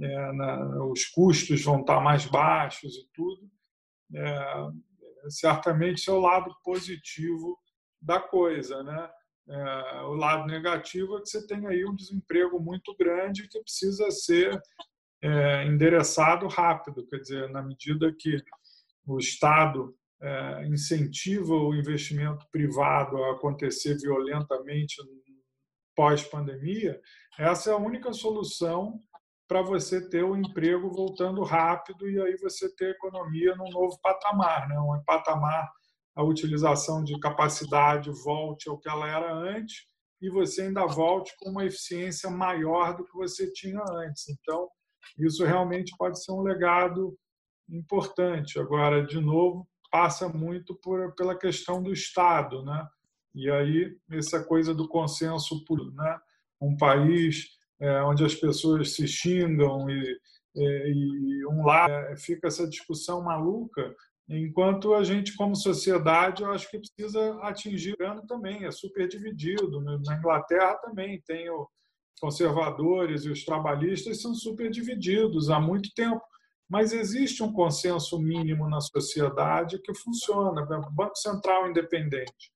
[0.01, 3.51] é, na, os custos vão estar mais baixos e tudo.
[4.15, 4.69] É,
[5.29, 7.59] certamente é o lado positivo
[8.01, 9.11] da coisa, né?
[9.51, 14.11] É, o lado negativo é que você tem aí um desemprego muito grande que precisa
[14.11, 14.61] ser
[15.23, 18.37] é, endereçado rápido, quer dizer, na medida que
[19.07, 24.97] o Estado é, incentiva o investimento privado a acontecer violentamente
[25.97, 27.01] pós-pandemia,
[27.39, 29.01] essa é a única solução
[29.49, 33.99] para você ter o emprego voltando rápido e aí você ter a economia num novo
[34.03, 34.79] patamar, né?
[34.79, 35.69] um patamar
[36.19, 39.87] a utilização de capacidade volte ao que ela era antes
[40.21, 44.29] e você ainda volte com uma eficiência maior do que você tinha antes.
[44.29, 44.69] Então,
[45.17, 47.17] isso realmente pode ser um legado
[47.71, 48.59] importante.
[48.59, 52.85] Agora, de novo, passa muito por, pela questão do Estado, né?
[53.33, 55.65] E aí, essa coisa do consenso,
[55.95, 56.19] né?
[56.61, 57.47] um país
[57.81, 60.19] é, onde as pessoas se xingam e,
[60.57, 63.95] e, e um lado é, fica essa discussão maluca,
[64.29, 69.81] enquanto a gente, como sociedade, eu acho que precisa atingir o também, é super dividido.
[69.81, 71.67] Na Inglaterra também tem os
[72.21, 76.23] conservadores e os trabalhistas são super divididos há muito tempo
[76.69, 80.63] mas existe um consenso mínimo na sociedade que funciona.
[80.63, 82.53] O Banco Central independente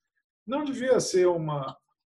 [0.47, 1.75] não devia ser uma,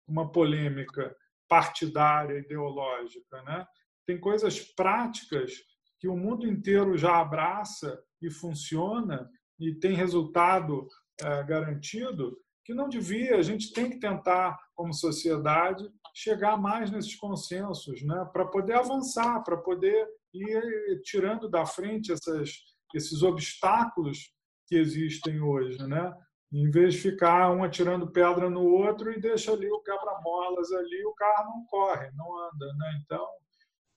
[0.08, 1.16] uma polêmica
[1.48, 3.44] partidária, ideológica.
[3.44, 3.68] Né?
[4.08, 5.54] Tem coisas práticas
[6.00, 9.30] que o mundo inteiro já abraça e funciona
[9.70, 10.88] e tem resultado
[11.22, 13.38] é, garantido que não devia.
[13.38, 15.84] A gente tem que tentar, como sociedade,
[16.14, 18.28] chegar mais nesses consensos, né?
[18.32, 22.52] para poder avançar, para poder ir tirando da frente essas,
[22.94, 24.32] esses obstáculos
[24.68, 26.14] que existem hoje, né?
[26.52, 31.04] Em vez de ficar um atirando pedra no outro e deixa ali o quebra-molas ali,
[31.06, 33.02] o carro não corre, não anda, né?
[33.04, 33.28] Então,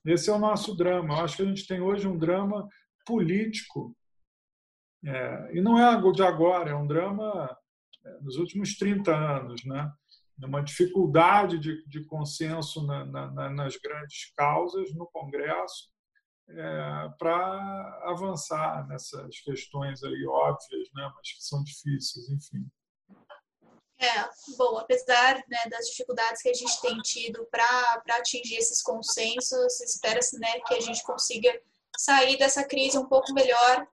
[0.05, 1.15] esse é o nosso drama.
[1.15, 2.67] Eu acho que a gente tem hoje um drama
[3.05, 3.95] político.
[5.05, 7.57] É, e não é de agora, é um drama
[8.05, 9.91] é, dos últimos 30 anos, né?
[10.45, 15.89] uma dificuldade de, de consenso na, na, nas grandes causas no Congresso
[16.49, 22.65] é, para avançar nessas questões aí óbvias, né, mas que são difíceis, enfim.
[23.99, 29.81] É, bom, apesar né, das dificuldades que a gente tem tido para atingir esses consensos,
[29.81, 31.49] espera-se né, que a gente consiga
[31.97, 33.87] sair dessa crise um pouco melhor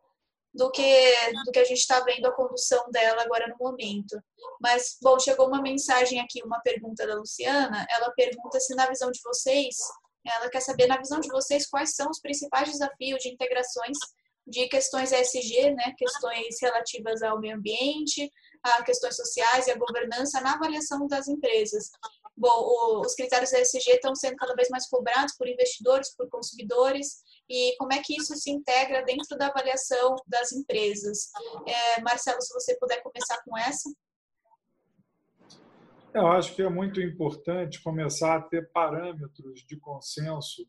[0.54, 1.12] do que,
[1.44, 4.16] do que a gente está vendo a condução dela agora no momento.
[4.60, 7.84] Mas, bom, chegou uma mensagem aqui, uma pergunta da Luciana.
[7.90, 9.76] Ela pergunta se, na visão de vocês,
[10.24, 13.98] ela quer saber, na visão de vocês, quais são os principais desafios de integrações
[14.46, 18.30] de questões ESG, né, questões relativas ao meio ambiente,
[18.62, 21.90] a questões sociais e a governança na avaliação das empresas.
[22.36, 27.76] Bom, os critérios ESG estão sendo cada vez mais cobrados por investidores, por consumidores, e
[27.76, 31.30] como é que isso se integra dentro da avaliação das empresas.
[31.66, 33.92] É, Marcelo, se você puder começar com essa.
[36.12, 40.66] Eu acho que é muito importante começar a ter parâmetros de consenso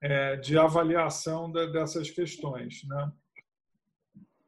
[0.00, 2.84] é, de avaliação de, dessas questões.
[2.84, 3.12] Né?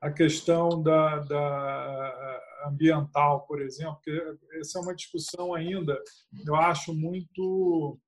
[0.00, 4.10] A questão da, da, ambiental, por exemplo, que
[4.58, 6.00] essa é uma discussão ainda,
[6.46, 7.98] eu acho muito.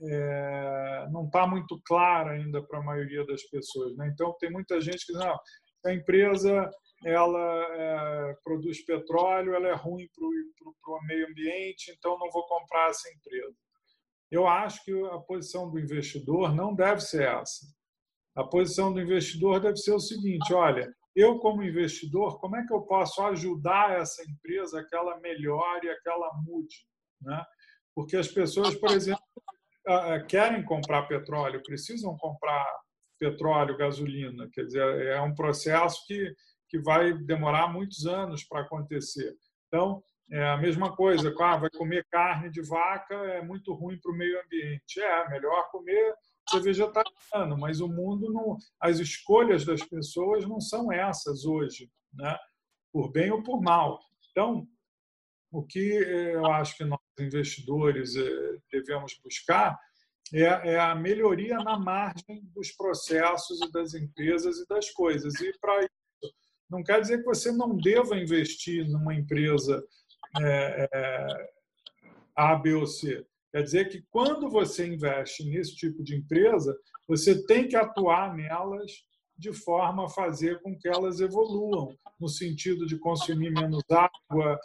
[0.00, 3.96] É, não está muito clara ainda para a maioria das pessoas.
[3.96, 4.10] Né?
[4.12, 5.38] Então, tem muita gente que diz: não,
[5.86, 6.70] a empresa
[7.04, 12.90] ela é, produz petróleo, ela é ruim para o meio ambiente, então não vou comprar
[12.90, 13.54] essa empresa.
[14.30, 17.66] Eu acho que a posição do investidor não deve ser essa.
[18.36, 22.72] A posição do investidor deve ser o seguinte: olha, eu, como investidor, como é que
[22.72, 26.86] eu posso ajudar essa empresa a que ela melhore, a que ela mude?
[27.20, 27.44] Né?
[27.94, 29.24] Porque as pessoas, por exemplo,
[30.28, 32.66] querem comprar petróleo, precisam comprar
[33.18, 34.48] petróleo, gasolina.
[34.52, 36.34] Quer dizer, é um processo que
[36.68, 39.34] que vai demorar muitos anos para acontecer.
[39.66, 44.12] Então, é a mesma coisa, ah, vai comer carne de vaca é muito ruim para
[44.12, 45.00] o meio ambiente.
[45.00, 46.14] É, melhor comer
[46.48, 52.38] ser vegetariano, mas o mundo não, as escolhas das pessoas não são essas hoje, né?
[52.92, 53.98] Por bem ou por mal.
[54.30, 54.66] Então,
[55.50, 59.78] o que eu acho que nós investidores eh, devemos buscar
[60.32, 65.34] é, é a melhoria na margem dos processos e das empresas e das coisas.
[65.40, 65.88] E para
[66.70, 69.82] não quer dizer que você não deva investir numa empresa
[70.38, 71.50] é, é,
[72.36, 73.24] A, B ou C.
[73.50, 78.92] Quer dizer que quando você investe nesse tipo de empresa, você tem que atuar nelas
[79.38, 84.58] de forma a fazer com que elas evoluam, no sentido de consumir menos água,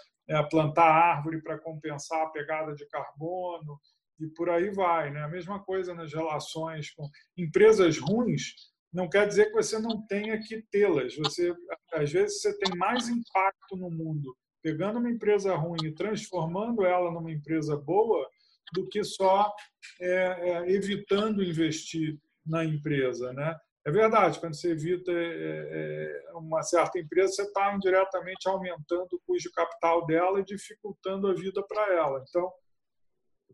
[0.49, 3.79] plantar árvore para compensar a pegada de carbono
[4.19, 5.11] e por aí vai.
[5.11, 5.21] Né?
[5.21, 8.55] A mesma coisa nas relações com empresas ruins
[8.91, 11.15] não quer dizer que você não tenha que tê-las.
[11.17, 11.53] Você,
[11.93, 17.11] às vezes, você tem mais impacto no mundo pegando uma empresa ruim e transformando ela
[17.11, 18.25] numa empresa boa
[18.73, 19.53] do que só
[19.99, 23.55] é, é, evitando investir na empresa, né?
[23.85, 29.21] É verdade, quando você evita é, é, uma certa empresa, você está indiretamente aumentando o
[29.27, 32.23] custo de capital dela e dificultando a vida para ela.
[32.27, 32.49] Então,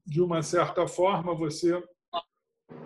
[0.05, 1.81] de uma certa forma, você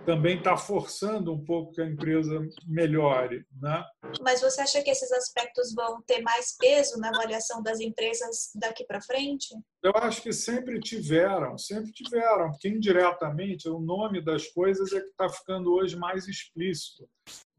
[0.05, 3.45] também está forçando um pouco que a empresa melhore.
[3.61, 3.83] Né?
[4.21, 8.85] Mas você acha que esses aspectos vão ter mais peso na avaliação das empresas daqui
[8.85, 9.55] para frente?
[9.81, 15.09] Eu acho que sempre tiveram, sempre tiveram, porque indiretamente o nome das coisas é que
[15.09, 17.07] está ficando hoje mais explícito.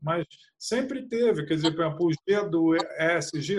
[0.00, 0.26] Mas
[0.58, 3.58] sempre teve, quer dizer, por exemplo, o G do ESG,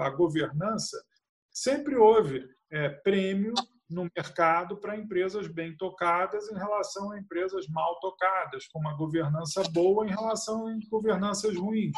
[0.00, 1.02] a governança,
[1.50, 3.52] sempre houve é, prêmio
[3.92, 9.62] no mercado para empresas bem tocadas em relação a empresas mal tocadas, com uma governança
[9.70, 11.92] boa em relação a governanças ruins.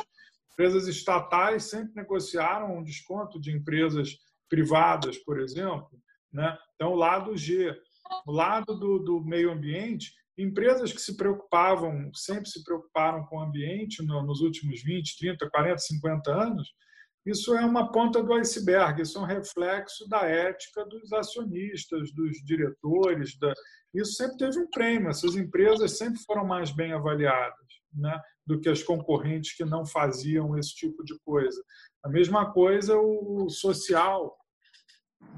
[0.52, 4.16] Empresas estatais sempre negociaram um desconto de empresas
[4.48, 5.90] privadas, por exemplo.
[6.32, 6.56] Né?
[6.74, 7.74] Então, o lado G.
[8.26, 13.40] O lado do, do meio ambiente, empresas que se preocupavam, sempre se preocuparam com o
[13.40, 16.74] ambiente nos últimos 20, 30, 40, 50 anos,
[17.24, 22.44] isso é uma ponta do iceberg, isso é um reflexo da ética dos acionistas, dos
[22.44, 23.38] diretores.
[23.38, 23.52] Da...
[23.94, 27.64] Isso sempre teve um prêmio, essas empresas sempre foram mais bem avaliadas
[27.94, 31.62] né, do que as concorrentes que não faziam esse tipo de coisa.
[32.04, 34.36] A mesma coisa o social.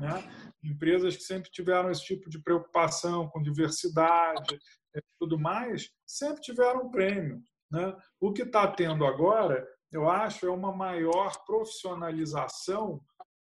[0.01, 0.25] Né?
[0.65, 4.59] Empresas que sempre tiveram esse tipo de preocupação com diversidade
[4.95, 7.41] e tudo mais, sempre tiveram um prêmio.
[7.71, 7.95] Né?
[8.19, 9.67] O que está tendo agora
[9.97, 13.01] eu acho, é uma maior profissionalização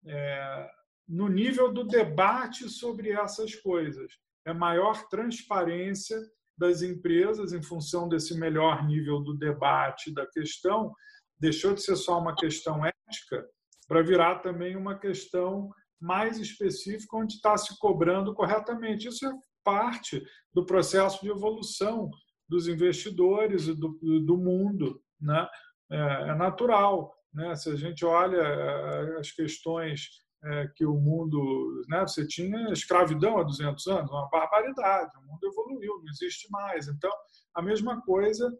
[0.05, 0.69] é,
[1.07, 4.11] no nível do debate sobre essas coisas.
[4.45, 6.19] É maior transparência
[6.57, 10.93] das empresas em função desse melhor nível do debate da questão.
[11.39, 13.47] Deixou de ser só uma questão ética
[13.87, 15.69] para virar também uma questão
[16.01, 19.07] mais específica, onde está se cobrando corretamente.
[19.07, 19.31] Isso é
[19.63, 20.21] parte
[20.53, 22.09] do processo de evolução
[22.49, 25.01] dos investidores e do, do mundo.
[25.19, 25.47] Né?
[25.91, 27.13] É, é natural.
[27.33, 27.55] Né?
[27.55, 30.07] Se a gente olha é, as questões
[30.43, 31.83] é, que o mundo.
[31.87, 32.01] Né?
[32.01, 36.87] Você tinha escravidão há 200 anos, uma barbaridade, o mundo evoluiu, não existe mais.
[36.87, 37.11] Então,
[37.55, 38.51] a mesma coisa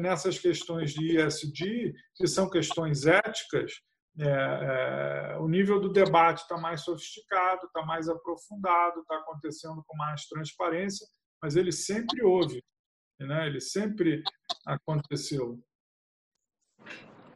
[0.00, 3.70] nessas questões de ISD, que são questões éticas,
[4.20, 9.96] é, é, o nível do debate está mais sofisticado, está mais aprofundado, está acontecendo com
[9.96, 11.06] mais transparência,
[11.40, 12.60] mas ele sempre houve,
[13.20, 13.46] né?
[13.46, 14.20] ele sempre
[14.66, 15.60] aconteceu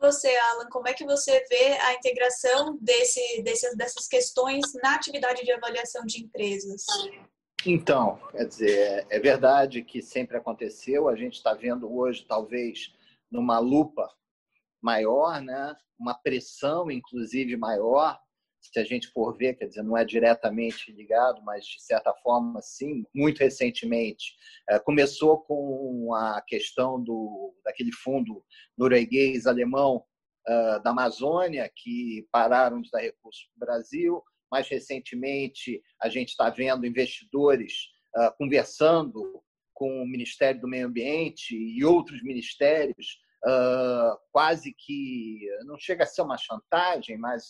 [0.03, 5.43] você, Alan, como é que você vê a integração desse, desse, dessas questões na atividade
[5.45, 6.85] de avaliação de empresas?
[7.65, 12.93] Então, quer dizer, é verdade que sempre aconteceu, a gente está vendo hoje, talvez,
[13.31, 14.13] numa lupa
[14.83, 15.75] maior, né?
[15.99, 18.19] uma pressão, inclusive, maior,
[18.63, 22.63] se a gente for ver, quer dizer, não é diretamente ligado, mas de certa forma,
[22.63, 24.37] sim, muito recentemente.
[24.71, 28.45] É, começou com a questão do, daquele fundo
[28.79, 30.05] norueguês alemão
[30.49, 34.23] uh, da Amazônia, que pararam de dar recursos para o Brasil.
[34.51, 39.43] Mais recentemente, a gente está vendo investidores uh, conversando
[39.75, 46.07] com o Ministério do Meio Ambiente e outros ministérios, uh, quase que não chega a
[46.07, 47.49] ser uma chantagem, mas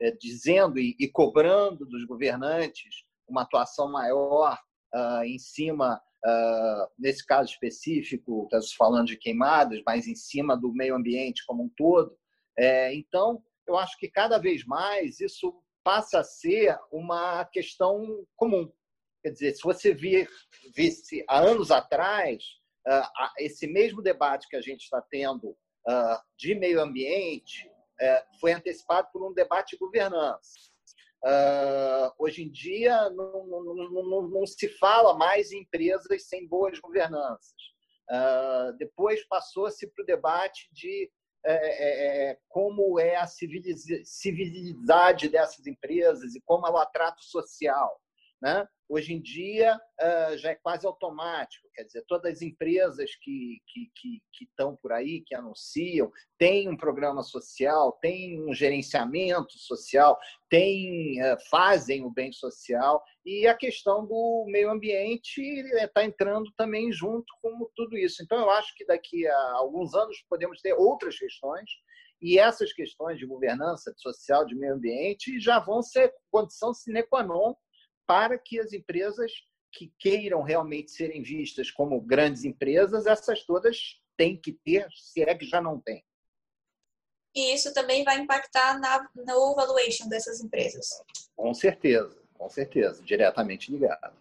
[0.00, 4.58] é, dizendo e, e, cobrando dos governantes uma atuação maior
[4.94, 10.72] uh, em cima, uh, nesse caso específico, estamos falando de queimadas, mas em cima do
[10.72, 12.16] meio ambiente como um todo.
[12.58, 18.70] É, então, eu acho que cada vez mais isso passa a ser uma questão comum.
[19.22, 20.28] Quer dizer, se você vir,
[20.74, 22.42] visse há anos atrás,
[22.88, 25.56] uh, esse mesmo debate que a gente está tendo
[26.38, 27.69] de meio ambiente,
[28.40, 30.70] foi antecipado por um debate de governança.
[31.22, 36.78] Uh, hoje em dia, não, não, não, não, se fala mais em empresas sem boas
[36.78, 37.54] governanças.
[38.10, 41.10] Uh, depois passou-se para o debate de
[41.44, 47.98] é, é, é, como é a civilidade dessas empresas e como é o trato social.
[48.40, 48.66] Né?
[48.88, 53.90] Hoje em dia uh, já é quase automático, quer dizer, todas as empresas que, que,
[53.94, 60.18] que, que estão por aí, que anunciam, têm um programa social, têm um gerenciamento social,
[60.48, 66.90] têm, uh, fazem o bem social, e a questão do meio ambiente está entrando também
[66.90, 68.22] junto com tudo isso.
[68.24, 71.70] Então, eu acho que daqui a alguns anos podemos ter outras questões,
[72.20, 77.02] e essas questões de governança de social, de meio ambiente, já vão ser condição sine
[77.02, 77.54] qua non
[78.10, 79.30] para que as empresas
[79.70, 85.32] que queiram realmente serem vistas como grandes empresas, essas todas têm que ter, se é
[85.32, 86.04] que já não tem.
[87.32, 90.88] E isso também vai impactar na, no valuation dessas empresas.
[91.36, 94.18] Com certeza, com certeza, diretamente ligado.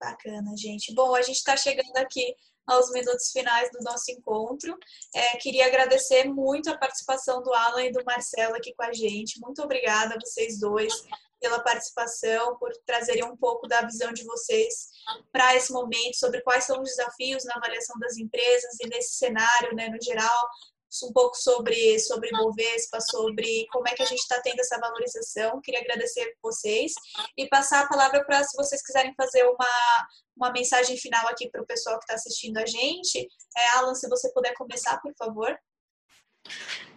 [0.00, 0.94] Bacana, gente.
[0.94, 2.34] Bom, a gente está chegando aqui
[2.66, 4.76] aos minutos finais do nosso encontro.
[5.14, 9.40] É, queria agradecer muito a participação do Alan e do Marcelo aqui com a gente.
[9.40, 10.92] Muito obrigada a vocês dois
[11.40, 14.88] pela participação, por trazerem um pouco da visão de vocês
[15.32, 19.74] para esse momento, sobre quais são os desafios na avaliação das empresas e nesse cenário,
[19.74, 20.48] né, no geral,
[21.04, 25.60] um pouco sobre sobre Bovespa, sobre como é que a gente está tendo essa valorização.
[25.62, 26.92] Queria agradecer vocês
[27.36, 30.06] e passar a palavra para se vocês quiserem fazer uma
[30.36, 33.28] uma mensagem final aqui para o pessoal que está assistindo a gente.
[33.56, 35.56] É, Alan, se você puder começar, por favor.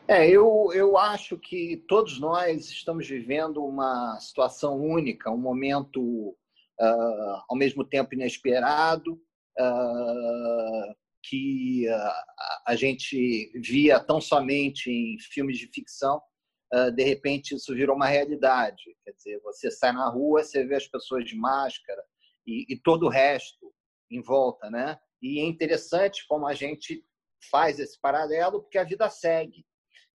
[0.07, 6.29] É, eu, eu acho que todos nós estamos vivendo uma situação única, um momento
[6.79, 12.13] uh, ao mesmo tempo inesperado, uh, que uh,
[12.67, 16.21] a gente via tão somente em filmes de ficção,
[16.93, 18.83] de repente isso virou uma realidade.
[19.05, 22.03] Quer dizer, você sai na rua, você vê as pessoas de máscara
[22.45, 23.73] e, e todo o resto
[24.09, 24.97] em volta, né?
[25.21, 27.03] E é interessante como a gente
[27.49, 29.65] faz esse paralelo, porque a vida segue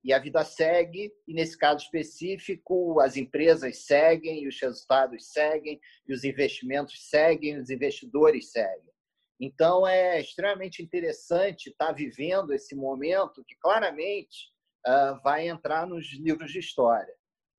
[0.03, 5.79] e a vida segue, e nesse caso específico, as empresas seguem, e os resultados seguem,
[6.09, 8.91] e os investimentos seguem, os investidores seguem.
[9.39, 14.51] Então, é extremamente interessante estar vivendo esse momento que claramente
[14.87, 17.15] uh, vai entrar nos livros de história.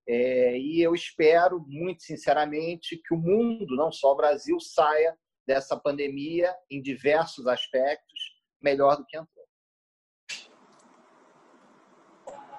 [0.08, 5.16] É, e eu espero, muito sinceramente, que o mundo, não só o Brasil, saia
[5.48, 8.20] dessa pandemia em diversos aspectos
[8.62, 9.46] melhor do que entrou.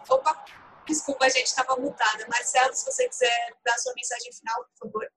[0.09, 0.45] Opa,
[0.86, 2.26] desculpa, a gente estava mutada.
[2.28, 5.09] Marcelo, se você quiser dar sua mensagem final, por favor.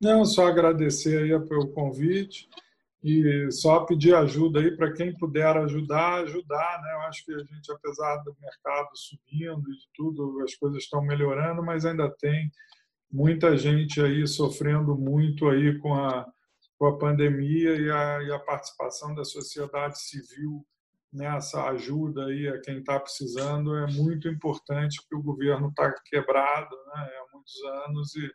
[0.00, 2.48] Não, só agradecer aí pelo convite
[3.02, 6.92] e só pedir ajuda aí para quem puder ajudar, ajudar, né?
[6.92, 11.64] Eu acho que a gente, apesar do mercado subindo e tudo, as coisas estão melhorando,
[11.64, 12.50] mas ainda tem
[13.10, 16.26] muita gente aí sofrendo muito aí com a,
[16.78, 20.64] com a pandemia e a, e a participação da sociedade civil
[21.12, 26.74] nessa ajuda aí a quem está precisando é muito importante, porque o governo está quebrado
[26.94, 28.30] né, há muitos anos e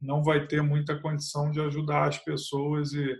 [0.00, 3.16] não vai ter muita condição de ajudar as pessoas e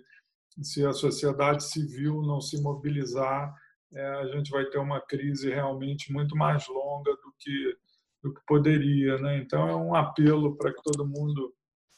[0.63, 3.55] se a sociedade civil não se mobilizar,
[3.93, 7.77] é, a gente vai ter uma crise realmente muito mais longa do que
[8.23, 9.39] do que poderia, né?
[9.39, 11.55] Então é um apelo para que todo mundo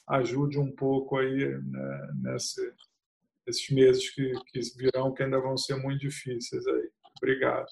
[0.08, 2.60] ajude um pouco aí né, nesse,
[3.46, 6.90] nesses meses que, que virão, que ainda vão ser muito difíceis aí.
[7.16, 7.68] Obrigado.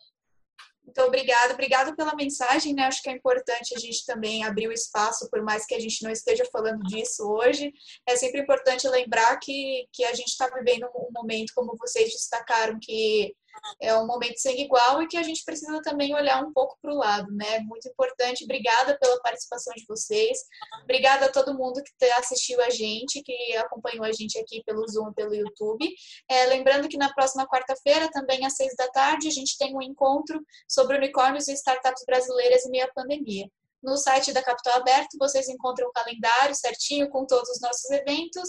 [0.89, 2.84] Muito obrigada, obrigado pela mensagem, né?
[2.84, 6.03] Acho que é importante a gente também abrir o espaço, por mais que a gente
[6.03, 7.70] não esteja falando disso hoje.
[8.09, 12.78] É sempre importante lembrar que, que a gente está vivendo um momento, como vocês destacaram,
[12.80, 13.36] que
[13.81, 16.93] é um momento sem igual e que a gente precisa também olhar um pouco para
[16.93, 17.61] o lado, né?
[17.61, 18.45] Muito importante.
[18.45, 20.39] Obrigada pela participação de vocês.
[20.83, 25.13] Obrigada a todo mundo que assistiu a gente, que acompanhou a gente aqui pelo Zoom,
[25.13, 25.89] pelo YouTube.
[26.31, 29.83] É, lembrando que na próxima quarta-feira, também às seis da tarde, a gente tem um
[29.83, 33.49] encontro sobre unicórnios e startups brasileiras em meio à pandemia.
[33.83, 38.49] No site da Capital Aberto, vocês encontram o calendário certinho com todos os nossos eventos.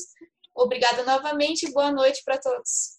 [0.56, 2.99] Obrigada novamente e boa noite para todos.